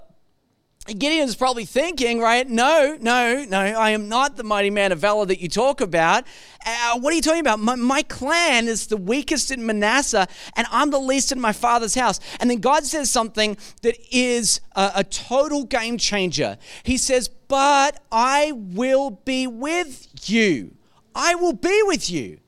[0.86, 2.48] Gideon's probably thinking, right?
[2.48, 6.26] No, no, no, I am not the mighty man of valor that you talk about.
[6.65, 7.60] Uh, what are you talking about?
[7.60, 11.96] My, my, clan is the weakest in Manasseh, and I'm the least in my father's
[11.96, 12.19] house.
[12.39, 16.58] And then God says something that is a, a total game changer.
[16.84, 20.76] He says, But I will be with you.
[21.15, 22.39] I will be with you.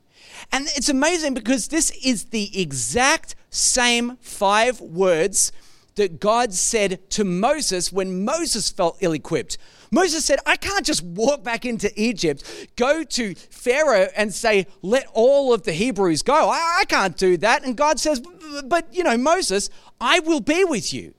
[0.52, 5.54] And it's amazing because this is the exact same five words
[5.96, 9.58] that God said to Moses when Moses felt ill equipped.
[9.92, 12.44] Moses said, I can't just walk back into Egypt,
[12.76, 16.50] go to Pharaoh and say, let all of the Hebrews go.
[16.50, 17.64] I, I can't do that.
[17.64, 18.22] And God says,
[18.66, 19.70] but you know, Moses,
[20.02, 21.14] I will be with you.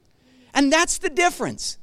[0.53, 1.79] And that's the difference.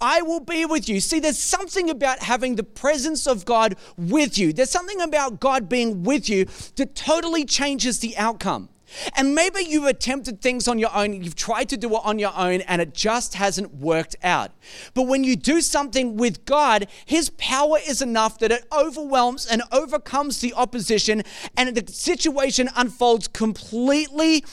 [0.00, 1.00] I will be with you.
[1.00, 4.52] See, there's something about having the presence of God with you.
[4.52, 8.68] There's something about God being with you that totally changes the outcome.
[9.14, 12.32] And maybe you've attempted things on your own, you've tried to do it on your
[12.36, 14.52] own, and it just hasn't worked out.
[14.94, 19.62] But when you do something with God, His power is enough that it overwhelms and
[19.72, 21.22] overcomes the opposition,
[21.56, 24.44] and the situation unfolds completely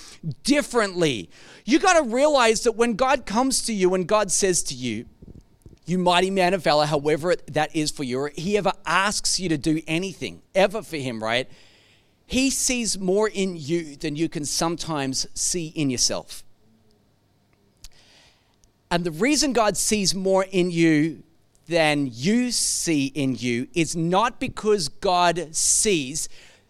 [0.44, 1.30] differently.
[1.66, 5.06] You got to realize that when God comes to you and God says to you,
[5.86, 9.58] you mighty man of valor, however that is for you, he ever asks you to
[9.58, 11.50] do anything ever for him, right?
[12.34, 16.44] He sees more in you than you can sometimes see in yourself.
[18.90, 21.22] And the reason God sees more in you
[21.68, 26.28] than you see in you is not because God sees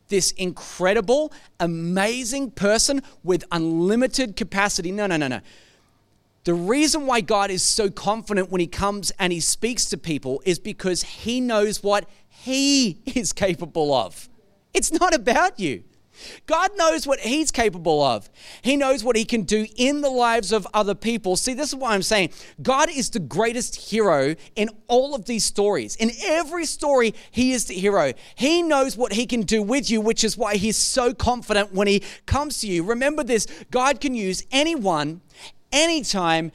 [0.10, 4.92] this incredible, amazing person with unlimited capacity.
[4.92, 5.40] No, no, no, no.
[6.44, 10.42] The reason why God is so confident when he comes and he speaks to people
[10.44, 14.28] is because he knows what he is capable of.
[14.74, 15.84] It's not about you.
[16.46, 18.30] God knows what He's capable of.
[18.62, 21.36] He knows what He can do in the lives of other people.
[21.36, 22.32] See, this is why I'm saying
[22.62, 25.96] God is the greatest hero in all of these stories.
[25.96, 28.14] In every story, He is the hero.
[28.36, 31.88] He knows what He can do with you, which is why He's so confident when
[31.88, 32.84] He comes to you.
[32.84, 35.22] Remember this God can use anyone,
[35.72, 36.52] anytime,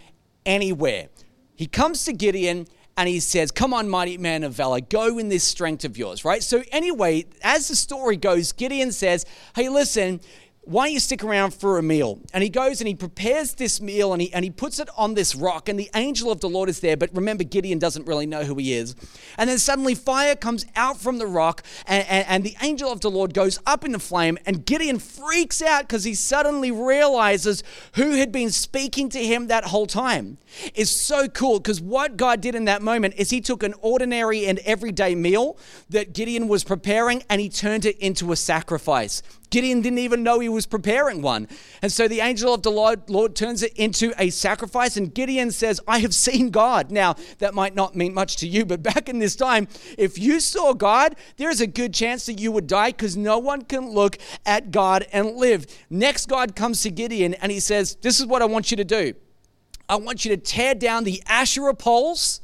[0.46, 1.09] anywhere.
[1.57, 5.28] He comes to Gideon and he says, Come on, mighty man of valor, go in
[5.28, 6.42] this strength of yours, right?
[6.42, 10.20] So, anyway, as the story goes, Gideon says, Hey, listen,
[10.68, 12.20] why don't you stick around for a meal?
[12.35, 15.14] And he goes and he prepares this meal and he, and he puts it on
[15.14, 15.66] this rock.
[15.66, 16.94] And the angel of the Lord is there.
[16.94, 18.94] But remember, Gideon doesn't really know who he is.
[19.38, 23.00] And then suddenly fire comes out from the rock and, and, and the angel of
[23.00, 24.37] the Lord goes up in the flame.
[24.44, 29.64] And Gideon freaks out because he suddenly realizes who had been speaking to him that
[29.64, 30.37] whole time.
[30.74, 34.44] It's so cool because what God did in that moment is he took an ordinary
[34.44, 35.57] and everyday meal
[35.88, 39.22] that Gideon was preparing and he turned it into a sacrifice.
[39.50, 41.48] Gideon didn't even know he was preparing one.
[41.80, 45.50] And so the angel of the Lord, Lord, turns it into a sacrifice, and Gideon
[45.50, 46.90] says, I have seen God.
[46.90, 50.40] Now, that might not mean much to you, but back in this time, if you
[50.40, 54.18] saw God, there's a good chance that you would die because no one can look
[54.44, 55.66] at God and live.
[55.90, 58.84] Next, God comes to Gideon and he says, This is what I want you to
[58.84, 59.14] do.
[59.88, 62.42] I want you to tear down the Asherah poles,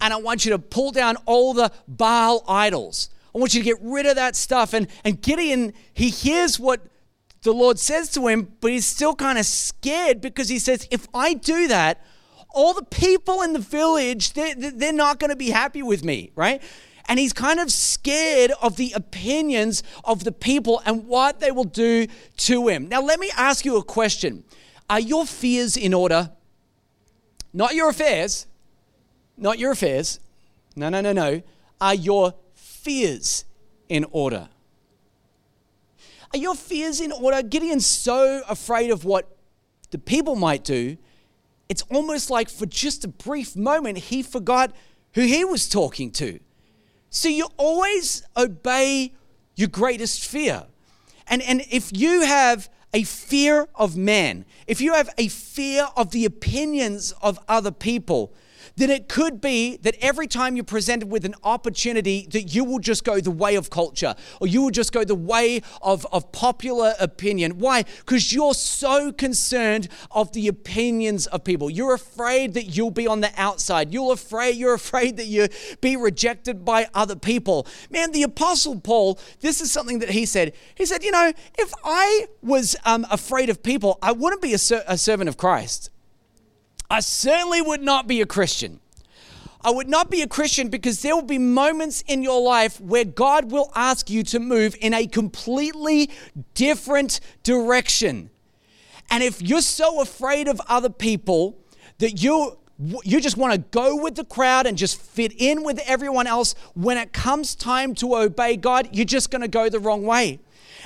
[0.00, 3.10] and I want you to pull down all the Baal idols.
[3.34, 4.72] I want you to get rid of that stuff.
[4.72, 6.80] And, and Gideon, he hears what
[7.42, 11.06] the Lord says to him, but he's still kind of scared because he says, if
[11.14, 12.04] I do that,
[12.50, 16.32] all the people in the village, they're, they're not going to be happy with me,
[16.34, 16.62] right?
[17.08, 21.64] And he's kind of scared of the opinions of the people and what they will
[21.64, 22.06] do
[22.38, 22.88] to him.
[22.88, 24.44] Now, let me ask you a question
[24.90, 26.32] Are your fears in order?
[27.52, 28.46] Not your affairs.
[29.36, 30.20] Not your affairs.
[30.76, 31.42] No, no, no, no.
[31.80, 32.34] Are your
[32.88, 33.44] fears
[33.90, 34.48] in order?
[36.32, 37.42] Are your fears in order?
[37.42, 39.36] Gideon's so afraid of what
[39.90, 40.96] the people might do,
[41.68, 44.74] it's almost like for just a brief moment he forgot
[45.12, 46.40] who he was talking to.
[47.10, 49.12] So you always obey
[49.54, 50.64] your greatest fear.
[51.26, 56.12] And, and if you have a fear of man, if you have a fear of
[56.12, 58.32] the opinions of other people,
[58.78, 62.78] then it could be that every time you're presented with an opportunity that you will
[62.78, 66.30] just go the way of culture or you will just go the way of, of
[66.32, 67.58] popular opinion.
[67.58, 67.82] Why?
[67.82, 71.68] Because you're so concerned of the opinions of people.
[71.68, 73.92] You're afraid that you'll be on the outside.
[73.92, 75.48] You're afraid, you're afraid that you'll
[75.80, 77.66] be rejected by other people.
[77.90, 80.52] Man, the Apostle Paul, this is something that he said.
[80.76, 84.58] He said, you know, if I was um, afraid of people, I wouldn't be a,
[84.58, 85.90] ser- a servant of Christ.
[86.90, 88.80] I certainly would not be a Christian.
[89.60, 93.04] I would not be a Christian because there will be moments in your life where
[93.04, 96.10] God will ask you to move in a completely
[96.54, 98.30] different direction.
[99.10, 101.58] And if you're so afraid of other people
[101.98, 102.58] that you
[103.02, 106.54] you just want to go with the crowd and just fit in with everyone else,
[106.74, 110.38] when it comes time to obey God, you're just going to go the wrong way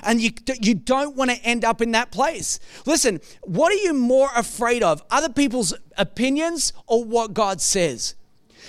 [0.02, 2.58] and you, you don't want to end up in that place.
[2.86, 5.02] Listen, what are you more afraid of?
[5.10, 8.14] Other people's opinions or what God says?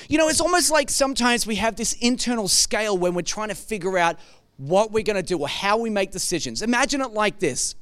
[0.09, 3.55] You know, it's almost like sometimes we have this internal scale when we're trying to
[3.55, 4.17] figure out
[4.57, 6.61] what we're going to do or how we make decisions.
[6.61, 7.75] Imagine it like this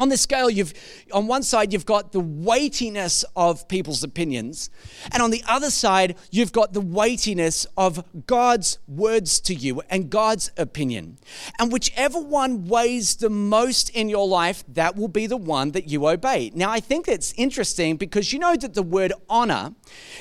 [0.00, 0.72] on the scale you've
[1.12, 4.70] on one side you've got the weightiness of people's opinions
[5.12, 10.08] and on the other side you've got the weightiness of god's words to you and
[10.10, 11.18] god's opinion.
[11.58, 15.88] And whichever one weighs the most in your life that will be the one that
[15.88, 16.50] you obey.
[16.54, 19.74] Now i think it's interesting because you know that the word honor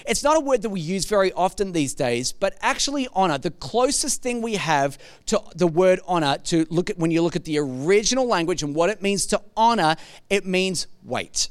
[0.06, 3.52] it's not a word that we use very often these days but actually honor the
[3.52, 7.46] closest thing we have to the word honor to look at when you look at
[7.46, 9.96] the original language and what it means to honor honor,
[10.30, 11.50] it means weight.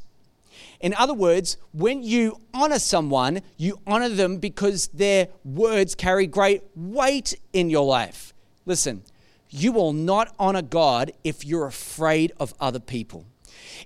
[0.81, 6.63] In other words, when you honor someone, you honor them because their words carry great
[6.77, 8.33] weight in your life.
[8.65, 9.03] Listen,
[9.51, 13.27] you will not honor God if you're afraid of other people.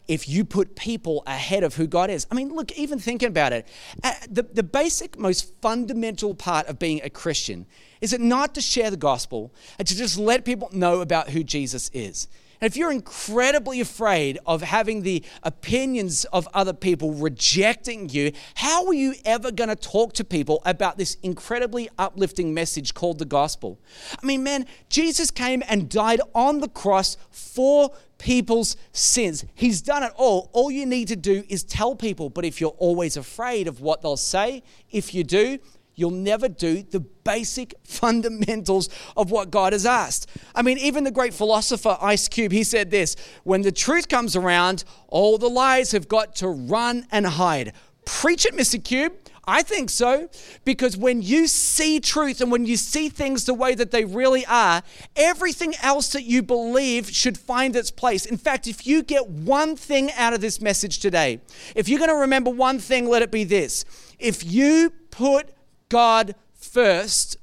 [0.07, 2.27] If you put people ahead of who God is.
[2.31, 3.67] I mean, look, even thinking about it,
[4.03, 7.67] uh, the, the basic, most fundamental part of being a Christian
[8.01, 11.43] is it not to share the gospel and to just let people know about who
[11.43, 12.29] Jesus is.
[12.63, 18.87] And if you're incredibly afraid of having the opinions of other people rejecting you, how
[18.87, 23.25] are you ever going to talk to people about this incredibly uplifting message called the
[23.25, 23.81] gospel?
[24.23, 29.45] I mean, man, Jesus came and died on the cross for people's sins.
[29.57, 30.49] He's done it all.
[30.53, 32.31] All you need to do is tell people.
[32.31, 35.59] But if you're always afraid of what they'll say, if you do,
[36.03, 40.29] you'll never do the basic fundamentals of what God has asked.
[40.55, 44.35] I mean, even the great philosopher Ice Cube, he said this when the truth comes
[44.35, 47.73] around, all the lies have got to run and hide.
[48.05, 48.83] Preach it, Mr.
[48.83, 49.13] Cube.
[49.45, 50.29] I think so.
[50.65, 54.47] Because when you see truth and when you see things the way that they really
[54.47, 54.83] are,
[55.17, 58.25] everything else that you believe should find its place.
[58.27, 61.41] In fact, if you get one thing out of this message today,
[61.75, 63.85] if you're going to remember one thing, let it be this.
[64.19, 65.53] If you put
[65.93, 67.37] God first,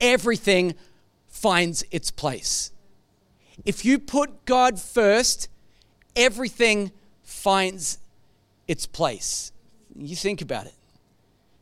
[0.00, 0.74] everything
[1.28, 2.72] finds its place.
[3.66, 5.50] If you put God first,
[6.16, 6.90] everything
[7.22, 7.98] finds
[8.66, 9.52] its place.
[9.94, 10.72] You think about it.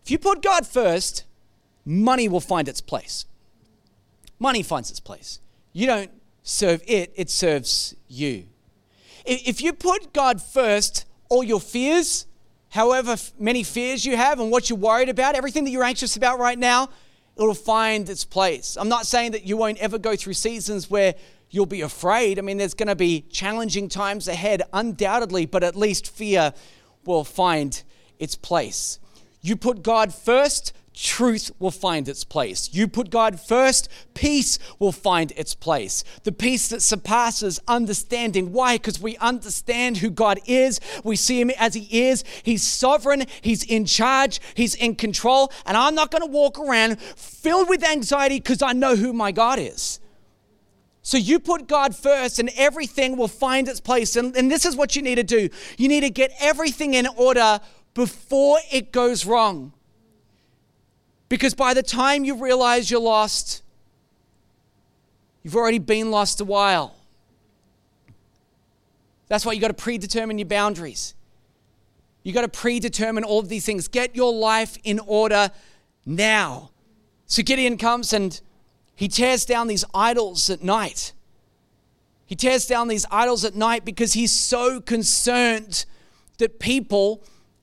[0.05, 1.25] If you put God first,
[1.85, 3.27] money will find its place.
[4.39, 5.41] Money finds its place.
[5.73, 6.13] You don't
[6.45, 8.45] serve it, it serves you.
[9.27, 12.27] If you put God first, all your fears,
[12.73, 16.39] however many fears you have and what you're worried about, everything that you're anxious about
[16.39, 16.89] right now,
[17.37, 18.79] it'll find its place.
[18.81, 21.15] I'm not saying that you won't ever go through seasons where
[21.51, 22.39] you'll be afraid.
[22.39, 26.55] I mean, there's going to be challenging times ahead, undoubtedly, but at least fear
[27.05, 27.83] will find
[28.19, 28.99] its place.
[29.43, 32.71] You put God first, truth will find its place.
[32.73, 36.05] You put God first, peace will find its place.
[36.25, 38.53] The peace that surpasses understanding.
[38.53, 38.77] Why?
[38.77, 40.81] Because we understand who God is.
[41.05, 42.25] We see Him as He is.
[42.43, 45.53] He's sovereign, He's in charge, He's in control.
[45.67, 49.33] And I'm not going to walk around filled with anxiety because I know who my
[49.33, 50.01] God is.
[51.03, 54.15] So you put God first and everything will find its place.
[54.15, 57.07] And, and this is what you need to do you need to get everything in
[57.17, 57.61] order
[57.95, 59.73] before it goes wrong.
[61.33, 63.63] Because by the time you realize you're lost,
[65.43, 66.95] you've already been lost a while.
[69.29, 71.15] That's why you got to predetermine your boundaries.
[72.23, 73.89] You got to predetermine all of these things.
[73.89, 75.51] Get your life in order
[76.05, 76.71] now.
[77.25, 78.39] So Gideon comes and
[78.95, 81.15] he tears down these idols at night.
[82.27, 85.87] He tears down these idols at night because he's so concerned
[86.37, 87.23] that people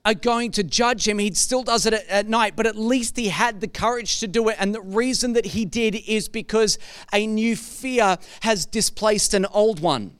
[0.09, 1.19] are going to judge him.
[1.19, 4.27] He still does it at, at, night, but at least he had the courage to
[4.27, 4.55] do it.
[4.59, 6.79] And the reason that he did is because
[7.13, 10.15] a new fear has displaced an old one.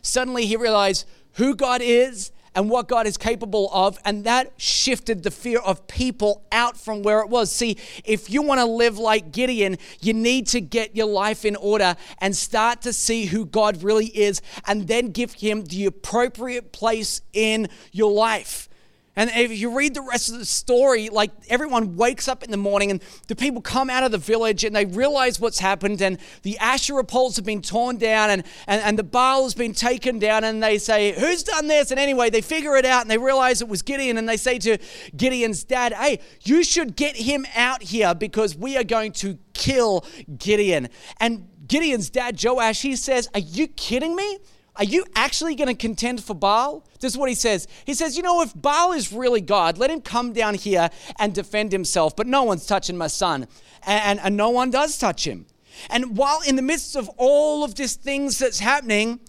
[0.00, 5.22] Suddenly he realized who God is and what God is capable of, and that shifted
[5.22, 7.50] the fear of people out from where it was.
[7.50, 11.56] See, if you want to live like Gideon, you need to get your life in
[11.56, 16.72] order and start to see who God really is, and then give Him the appropriate
[16.72, 18.68] place in your life.
[19.14, 22.56] And if you read the rest of the story, like everyone wakes up in the
[22.56, 26.18] morning and the people come out of the village and they realize what's happened and
[26.42, 30.18] the Asherah poles have been torn down and, and, and the Baal has been taken
[30.18, 31.90] down and they say, Who's done this?
[31.90, 34.58] And anyway, they figure it out and they realize it was Gideon and they say
[34.60, 34.78] to
[35.14, 40.06] Gideon's dad, Hey, you should get him out here because we are going to kill
[40.38, 40.88] Gideon.
[41.20, 44.38] And Gideon's dad, Joash, he says, Are you kidding me?
[44.76, 46.86] Are you actually going to contend for Baal?
[47.00, 47.68] This is what he says.
[47.84, 51.34] He says, You know, if Baal is really God, let him come down here and
[51.34, 53.46] defend himself, but no one's touching my son.
[53.86, 55.46] And, and, and no one does touch him.
[55.90, 59.20] And while in the midst of all of these things that's happening,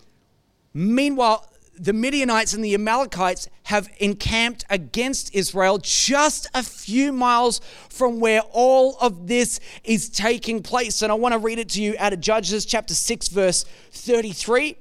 [0.73, 8.19] meanwhile, the Midianites and the Amalekites have encamped against Israel just a few miles from
[8.19, 11.01] where all of this is taking place.
[11.01, 14.77] And I want to read it to you out of Judges chapter 6, verse 33.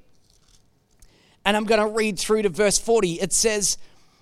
[1.44, 3.20] And I'm going to read through to verse 40.
[3.20, 3.78] It says,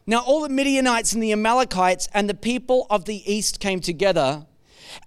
[0.07, 4.47] Now all the Midianites and the Amalekites and the people of the east came together,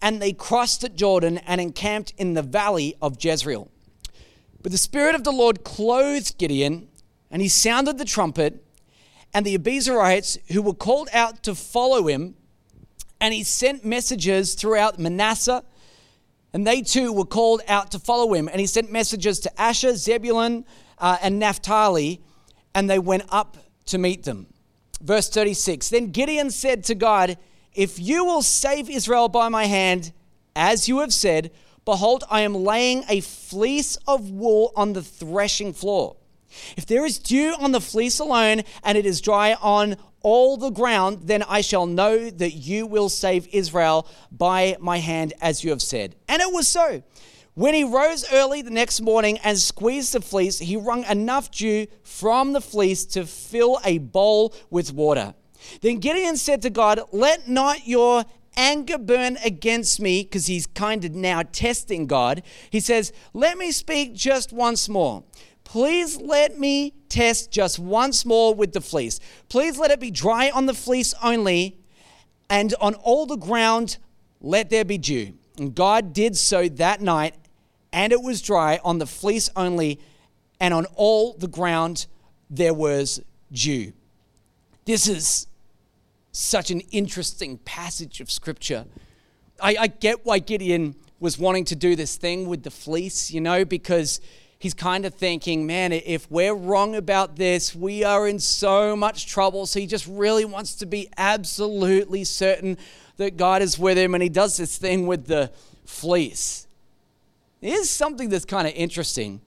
[0.01, 3.69] and they crossed at Jordan and encamped in the valley of Jezreel.
[4.61, 6.87] But the Spirit of the Lord clothed Gideon,
[7.29, 8.63] and he sounded the trumpet,
[9.33, 12.35] and the Abiezrites who were called out to follow him,
[13.19, 15.63] and he sent messengers throughout Manasseh,
[16.53, 18.47] and they too were called out to follow him.
[18.47, 20.65] And he sent messengers to Asher, Zebulun,
[21.03, 22.21] uh, and Naphtali,
[22.73, 24.47] and they went up to meet them.
[25.01, 27.37] Verse 36 Then Gideon said to God,
[27.73, 30.13] If you will save Israel by my hand,
[30.55, 31.51] as you have said,
[31.83, 36.15] behold, I am laying a fleece of wool on the threshing floor.
[36.77, 40.69] If there is dew on the fleece alone, and it is dry on all the
[40.69, 45.71] ground, then I shall know that you will save Israel by my hand, as you
[45.71, 46.15] have said.
[46.29, 47.03] And it was so.
[47.55, 51.85] When he rose early the next morning and squeezed the fleece, he wrung enough dew
[52.01, 55.35] from the fleece to fill a bowl with water.
[55.81, 58.25] Then Gideon said to God, Let not your
[58.57, 62.41] anger burn against me, because he's kind of now testing God.
[62.71, 65.23] He says, Let me speak just once more.
[65.63, 69.19] Please let me test just once more with the fleece.
[69.47, 71.77] Please let it be dry on the fleece only,
[72.49, 73.97] and on all the ground
[74.41, 75.33] let there be dew.
[75.57, 77.35] And God did so that night,
[77.93, 80.01] and it was dry on the fleece only,
[80.59, 82.07] and on all the ground
[82.49, 83.21] there was
[83.51, 83.93] dew.
[84.85, 85.47] This is
[86.31, 88.85] such an interesting passage of scripture.
[89.61, 93.39] I, I, get why Gideon was wanting to do this thing with the fleece, you
[93.39, 94.19] know, because
[94.57, 99.27] he's kind of thinking, man, if we're wrong about this, we are in so much
[99.27, 99.67] trouble.
[99.67, 102.77] So he just really wants to be absolutely certain
[103.17, 105.51] that God is with him, and he does this thing with the
[105.85, 106.67] fleece.
[107.63, 109.39] Here's something that's kind of interesting.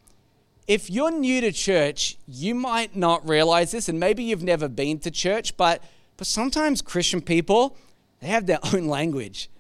[0.67, 4.99] If you're new to church, you might not realize this, and maybe you've never been
[5.01, 5.83] to church, but,
[6.17, 7.77] but sometimes Christian people,
[8.21, 9.51] they have their own language.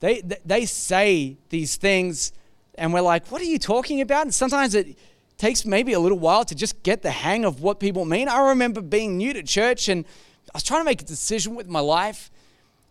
[0.00, 2.32] They, they say these things,
[2.74, 4.24] and we're like, what are you talking about?
[4.24, 4.98] And sometimes it
[5.38, 8.28] takes maybe a little while to just get the hang of what people mean.
[8.28, 10.04] I remember being new to church, and
[10.48, 12.30] I was trying to make a decision with my life.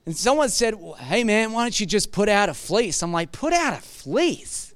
[0.08, 3.04] And someone said, well, Hey man, why don't you just put out a fleece?
[3.04, 4.68] I'm like, Put out a fleece?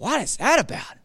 [0.00, 0.96] What is that about?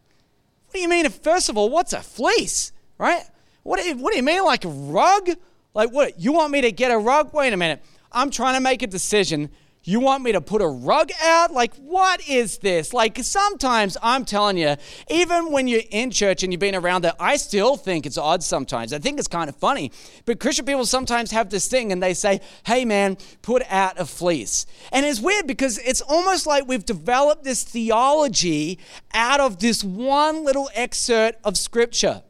[0.68, 1.10] What do you mean?
[1.10, 3.24] First of all, what's a fleece, right?
[3.64, 5.32] What do you, what do you mean, like a rug?
[5.74, 6.18] Like what?
[6.18, 7.34] You want me to get a rug?
[7.34, 7.84] Wait a minute.
[8.14, 9.50] I'm trying to make a decision
[9.86, 11.54] you want me to put a rug out?
[11.54, 12.92] Like, what is this?
[12.94, 14.76] Like, sometimes I'm telling you,
[15.10, 18.44] even when you're in church and you've been around it, I still think it's odd
[18.44, 18.92] sometimes.
[18.94, 19.92] I think it's kind of funny.
[20.26, 24.06] But Christian people sometimes have this thing and they say, hey, man, put out a
[24.06, 24.66] fleece.
[24.92, 28.80] And it's weird because it's almost like we've developed this theology
[29.14, 32.24] out of this one little excerpt of scripture.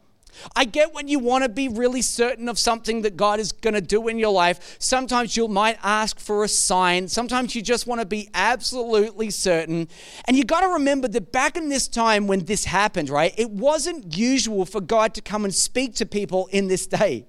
[0.56, 3.74] I get when you want to be really certain of something that God is going
[3.74, 4.78] to do in your life.
[4.80, 7.08] Sometimes you might ask for a sign.
[7.08, 9.88] Sometimes you just want to be absolutely certain.
[10.26, 13.50] And you got to remember that back in this time when this happened, right, it
[13.50, 17.26] wasn't usual for God to come and speak to people in this day.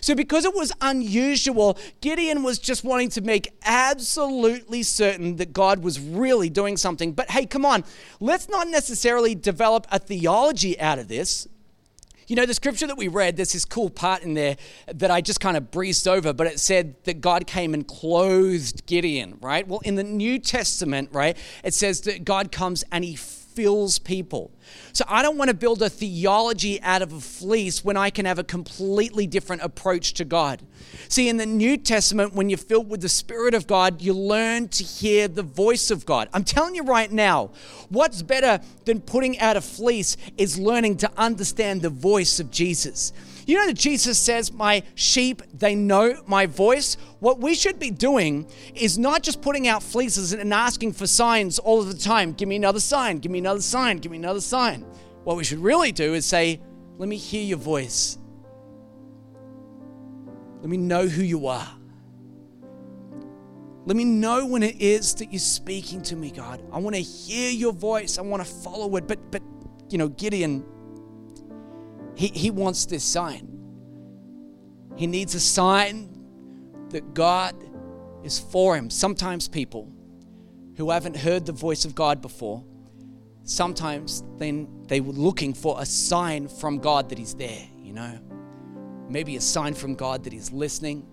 [0.00, 5.82] So, because it was unusual, Gideon was just wanting to make absolutely certain that God
[5.82, 7.12] was really doing something.
[7.12, 7.84] But hey, come on,
[8.20, 11.48] let's not necessarily develop a theology out of this.
[12.30, 14.56] You know, the scripture that we read, there's this cool part in there
[14.86, 18.86] that I just kind of breezed over, but it said that God came and clothed
[18.86, 19.66] Gideon, right?
[19.66, 23.16] Well, in the New Testament, right, it says that God comes and he
[23.60, 24.50] fills people.
[24.94, 28.24] So I don't want to build a theology out of a fleece when I can
[28.24, 30.62] have a completely different approach to God.
[31.08, 34.68] See, in the New Testament, when you're filled with the Spirit of God, you learn
[34.68, 36.30] to hear the voice of God.
[36.32, 37.50] I'm telling you right now,
[37.90, 43.12] what's better than putting out a fleece is learning to understand the voice of Jesus.
[43.50, 46.96] You know that Jesus says, My sheep, they know my voice?
[47.18, 51.58] What we should be doing is not just putting out fleeces and asking for signs
[51.58, 52.32] all of the time.
[52.32, 54.82] Give me another sign, give me another sign, give me another sign.
[55.24, 56.60] What we should really do is say,
[56.96, 58.18] Let me hear your voice.
[60.60, 61.68] Let me know who you are.
[63.84, 66.62] Let me know when it is that you're speaking to me, God.
[66.72, 68.16] I want to hear your voice.
[68.16, 69.08] I want to follow it.
[69.08, 69.42] But, but
[69.88, 70.64] you know, Gideon
[72.20, 73.48] he, he wants this sign.
[74.94, 76.10] He needs a sign
[76.90, 77.54] that God
[78.22, 78.90] is for him.
[78.90, 79.90] Sometimes people
[80.76, 82.62] who haven't heard the voice of God before,
[83.44, 88.20] sometimes then they were looking for a sign from God that He's there, you know.
[89.08, 91.06] Maybe a sign from God that He's listening.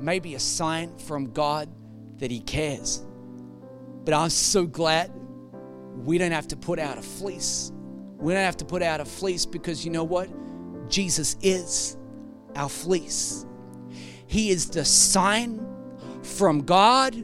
[0.00, 1.68] Maybe a sign from God
[2.18, 3.04] that He cares.
[4.04, 5.10] But I'm so glad
[6.04, 7.72] we don't have to put out a fleece
[8.18, 10.28] We don't have to put out a fleece because you know what?
[10.88, 11.96] Jesus is
[12.54, 13.46] our fleece.
[14.26, 15.64] He is the sign
[16.22, 17.14] from God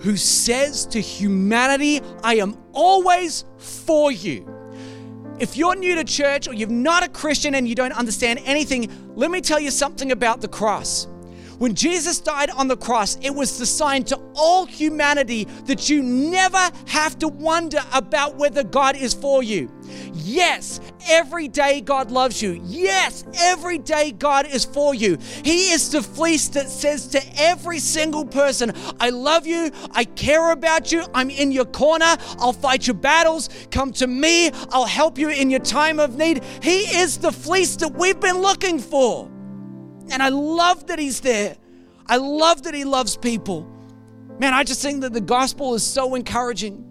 [0.00, 4.48] who says to humanity, I am always for you.
[5.38, 8.90] If you're new to church or you're not a Christian and you don't understand anything,
[9.14, 11.06] let me tell you something about the cross.
[11.62, 16.02] When Jesus died on the cross, it was the sign to all humanity that you
[16.02, 16.58] never
[16.88, 19.70] have to wonder about whether God is for you.
[20.12, 22.60] Yes, every day God loves you.
[22.64, 25.18] Yes, every day God is for you.
[25.44, 30.50] He is the fleece that says to every single person, I love you, I care
[30.50, 35.16] about you, I'm in your corner, I'll fight your battles, come to me, I'll help
[35.16, 36.42] you in your time of need.
[36.60, 39.31] He is the fleece that we've been looking for.
[40.10, 41.56] And I love that He's there.
[42.06, 43.68] I love that He loves people.
[44.38, 46.88] Man, I just think that the gospel is so encouraging.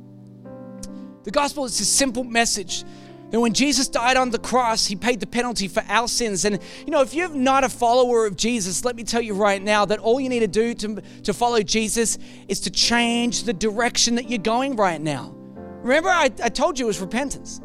[1.23, 2.83] The gospel is a simple message
[3.31, 6.43] that when Jesus died on the cross, he paid the penalty for our sins.
[6.43, 9.61] And, you know, if you're not a follower of Jesus, let me tell you right
[9.61, 12.17] now that all you need to do to, to follow Jesus
[12.49, 15.33] is to change the direction that you're going right now.
[15.81, 17.61] Remember, I, I told you it was repentance.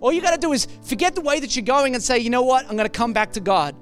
[0.00, 2.30] All you got to do is forget the way that you're going and say, you
[2.30, 3.76] know what, I'm going to come back to God.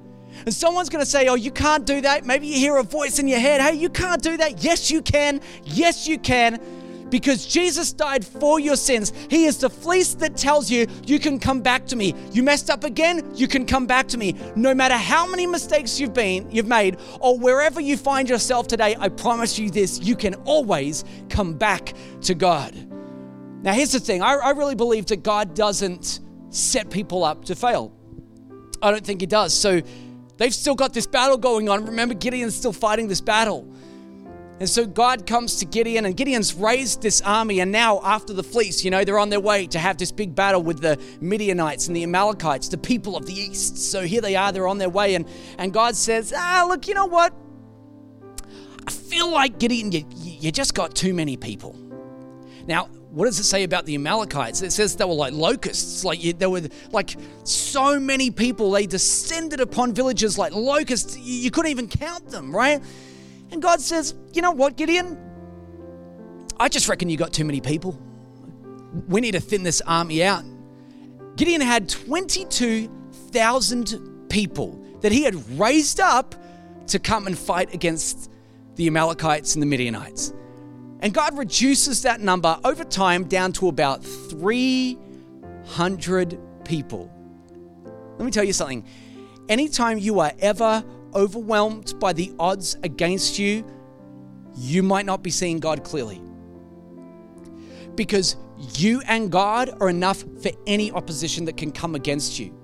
[0.44, 2.24] And someone's going to say, Oh, you can't do that.
[2.24, 4.62] Maybe you hear a voice in your head, Hey, you can't do that.
[4.62, 5.40] Yes, you can.
[5.64, 6.60] Yes, you can
[7.14, 9.12] because Jesus died for your sins.
[9.30, 12.12] He is the fleece that tells you, you can come back to me.
[12.32, 14.34] You messed up again, you can come back to me.
[14.56, 18.96] No matter how many mistakes you've been, you've made, or wherever you find yourself today,
[18.98, 22.74] I promise you this, you can always come back to God.
[23.62, 26.18] Now, here's the thing I, I really believe that God doesn't
[26.50, 27.92] set people up to fail.
[28.82, 29.54] I don't think He does.
[29.54, 29.82] So
[30.36, 31.84] they've still got this battle going on.
[31.86, 33.68] Remember, Gideon's still fighting this battle.
[34.60, 37.60] And so God comes to Gideon, and Gideon's raised this army.
[37.60, 40.34] And now, after the fleece, you know, they're on their way to have this big
[40.34, 43.76] battle with the Midianites and the Amalekites, the people of the east.
[43.76, 45.16] So here they are, they're on their way.
[45.16, 45.28] And,
[45.58, 47.34] and God says, Ah, look, you know what?
[48.86, 51.76] I feel like Gideon, you, you just got too many people.
[52.66, 54.62] Now, what does it say about the Amalekites?
[54.62, 58.72] It says they were like locusts, like there were like so many people.
[58.72, 61.16] They descended upon villages like locusts.
[61.18, 62.82] You couldn't even count them, right?
[63.52, 65.16] And God says, You know what, Gideon?
[66.58, 67.98] I just reckon you got too many people.
[69.08, 70.44] We need to thin this army out.
[71.36, 76.34] Gideon had 22,000 people that he had raised up
[76.88, 78.30] to come and fight against
[78.76, 80.32] the Amalekites and the Midianites.
[81.04, 87.12] And God reduces that number over time down to about 300 people.
[88.16, 88.86] Let me tell you something.
[89.50, 90.82] Anytime you are ever
[91.14, 93.66] overwhelmed by the odds against you,
[94.56, 96.22] you might not be seeing God clearly.
[97.96, 98.36] Because
[98.78, 102.58] you and God are enough for any opposition that can come against you.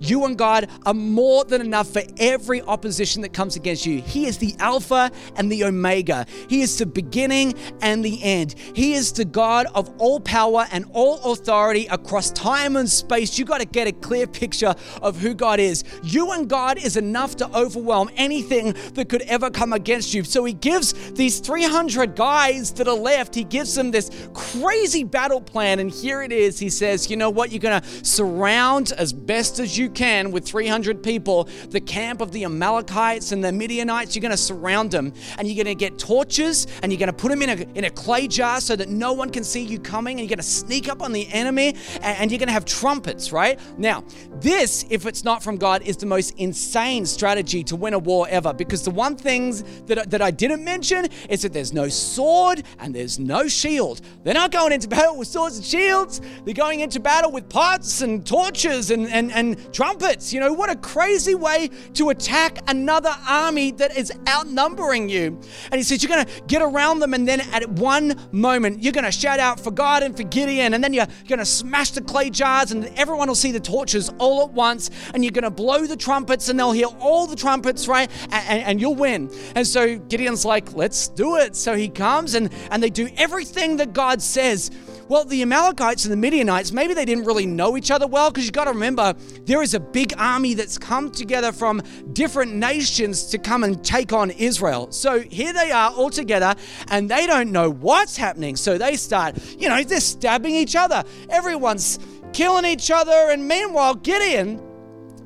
[0.00, 4.00] You and God are more than enough for every opposition that comes against you.
[4.02, 6.26] He is the Alpha and the Omega.
[6.48, 8.54] He is the beginning and the end.
[8.74, 13.38] He is the God of all power and all authority across time and space.
[13.38, 15.84] You got to get a clear picture of who God is.
[16.02, 20.24] You and God is enough to overwhelm anything that could ever come against you.
[20.24, 25.40] So he gives these 300 guys that are left, he gives them this crazy battle
[25.40, 25.78] plan.
[25.78, 26.58] And here it is.
[26.58, 27.50] He says, You know what?
[27.50, 32.32] You're going to surround as best as you can with 300 people the camp of
[32.32, 34.14] the Amalekites and the Midianites.
[34.14, 37.12] You're going to surround them and you're going to get torches and you're going to
[37.12, 39.78] put them in a, in a clay jar so that no one can see you
[39.78, 42.52] coming and you're going to sneak up on the enemy and, and you're going to
[42.52, 43.58] have trumpets, right?
[43.78, 44.04] Now,
[44.40, 48.26] this, if it's not from God, is the most insane strategy to win a war
[48.28, 52.62] ever because the one things that, that I didn't mention is that there's no sword
[52.78, 54.00] and there's no shield.
[54.24, 56.20] They're not going into battle with swords and shields.
[56.44, 60.32] They're going into battle with pots and torches and, and, and trumpets.
[60.32, 65.38] You know, what a crazy way to attack another army that is outnumbering you.
[65.70, 68.92] And he says, You're going to get around them, and then at one moment, you're
[68.92, 71.90] going to shout out for God and for Gideon, and then you're going to smash
[71.92, 75.44] the clay jars, and everyone will see the torches all at once, and you're going
[75.44, 78.10] to blow the trumpets, and they'll hear all the trumpets, right?
[78.24, 79.30] And, and, and you'll win.
[79.54, 81.56] And so Gideon's like, Let's do it.
[81.56, 84.70] So he comes, and, and they do everything that God says.
[85.10, 88.44] Well, the Amalekites and the Midianites, maybe they didn't really know each other well because
[88.44, 89.12] you've got to remember
[89.44, 91.82] there is a big army that's come together from
[92.12, 94.92] different nations to come and take on Israel.
[94.92, 96.54] So here they are all together
[96.92, 98.54] and they don't know what's happening.
[98.54, 101.02] So they start, you know, they're stabbing each other.
[101.28, 101.98] Everyone's
[102.32, 103.10] killing each other.
[103.10, 104.62] And meanwhile, Gideon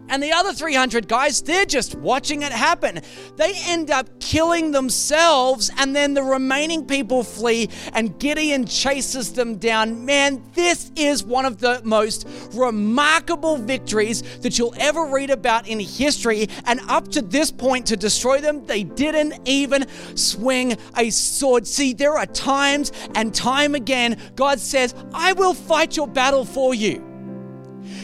[0.08, 3.00] And the other 300 guys, they're just watching it happen.
[3.36, 9.56] They end up killing themselves, and then the remaining people flee, and Gideon chases them
[9.56, 10.04] down.
[10.04, 15.80] Man, this is one of the most remarkable victories that you'll ever read about in
[15.80, 16.48] history.
[16.66, 19.86] And up to this point, to destroy them, they didn't even
[20.16, 21.66] swing a sword.
[21.66, 26.74] See, there are times and time again, God says, I will fight your battle for
[26.74, 27.13] you.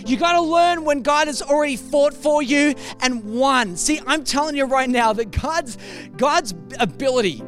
[0.07, 3.77] You got to learn when God has already fought for you and won.
[3.77, 5.79] See, I'm telling you right now that God's
[6.17, 7.43] God's ability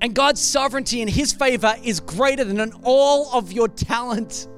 [0.00, 4.48] and God's sovereignty and his favor is greater than all of your talent.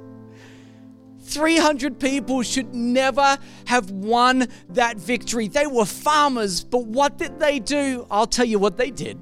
[1.20, 5.48] 300 people should never have won that victory.
[5.48, 8.06] They were farmers, but what did they do?
[8.10, 9.18] I'll tell you what they did.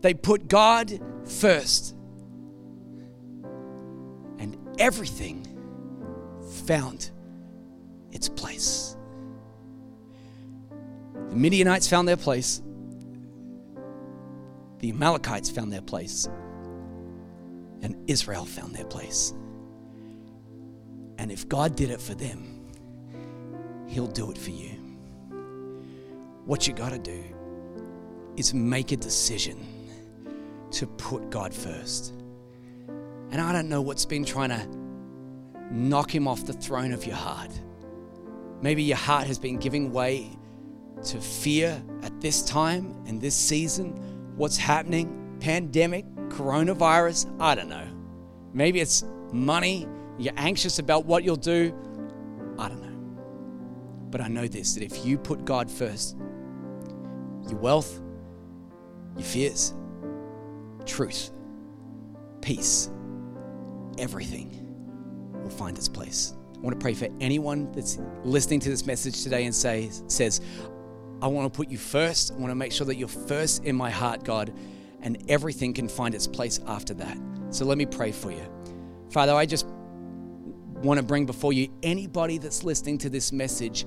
[0.00, 1.94] They put God first
[4.80, 5.46] everything
[6.66, 7.10] found
[8.10, 8.96] its place.
[11.28, 12.60] The Midianites found their place,
[14.80, 16.28] the Amalekites found their place,
[17.82, 19.32] and Israel found their place.
[21.18, 22.56] And if God did it for them,
[23.86, 24.70] He'll do it for you.
[26.46, 27.22] What you got to do
[28.36, 29.58] is make a decision
[30.72, 32.14] to put God first.
[33.30, 34.66] And I don't know what's been trying to
[35.72, 37.50] knock him off the throne of your heart.
[38.60, 40.30] Maybe your heart has been giving way
[41.04, 43.92] to fear at this time and this season.
[44.36, 45.36] What's happening?
[45.40, 47.86] Pandemic, coronavirus, I don't know.
[48.52, 49.86] Maybe it's money.
[50.18, 51.74] You're anxious about what you'll do.
[52.58, 54.08] I don't know.
[54.10, 56.16] But I know this that if you put God first,
[57.48, 58.00] your wealth,
[59.16, 59.74] your fears,
[60.84, 61.30] truth,
[62.42, 62.90] peace,
[63.98, 64.66] everything
[65.42, 66.34] will find its place.
[66.56, 70.40] I want to pray for anyone that's listening to this message today and say, says,
[71.22, 72.32] I want to put you first.
[72.32, 74.52] I want to make sure that you're first in my heart, God,
[75.00, 77.16] and everything can find its place after that.
[77.50, 78.44] So let me pray for you.
[79.10, 83.86] Father, I just want to bring before you anybody that's listening to this message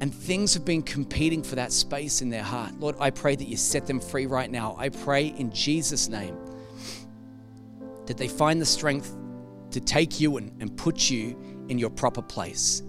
[0.00, 2.78] and things have been competing for that space in their heart.
[2.78, 4.76] Lord, I pray that you set them free right now.
[4.78, 6.36] I pray in Jesus' name
[8.06, 9.16] that they find the strength
[9.70, 11.38] to take you and, and put you
[11.68, 12.82] in your proper place.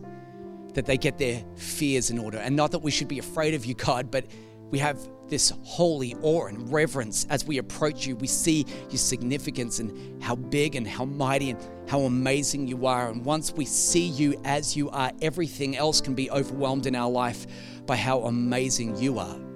[0.73, 2.37] That they get their fears in order.
[2.37, 4.25] And not that we should be afraid of you, God, but
[4.69, 8.15] we have this holy awe and reverence as we approach you.
[8.15, 13.09] We see your significance and how big and how mighty and how amazing you are.
[13.09, 17.09] And once we see you as you are, everything else can be overwhelmed in our
[17.09, 17.47] life
[17.85, 19.46] by how amazing you are.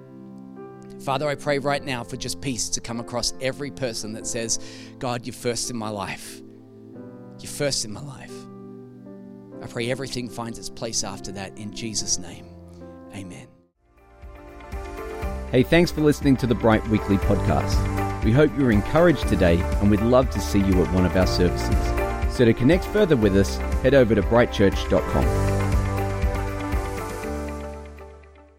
[1.02, 4.60] Father, I pray right now for just peace to come across every person that says,
[5.00, 6.40] God, you're first in my life.
[7.40, 8.32] You're first in my life.
[9.62, 12.46] I pray everything finds its place after that in Jesus' name.
[13.14, 13.48] Amen.
[15.50, 18.24] Hey, thanks for listening to the Bright Weekly podcast.
[18.24, 21.16] We hope you were encouraged today and we'd love to see you at one of
[21.16, 22.36] our services.
[22.36, 25.61] So to connect further with us, head over to brightchurch.com.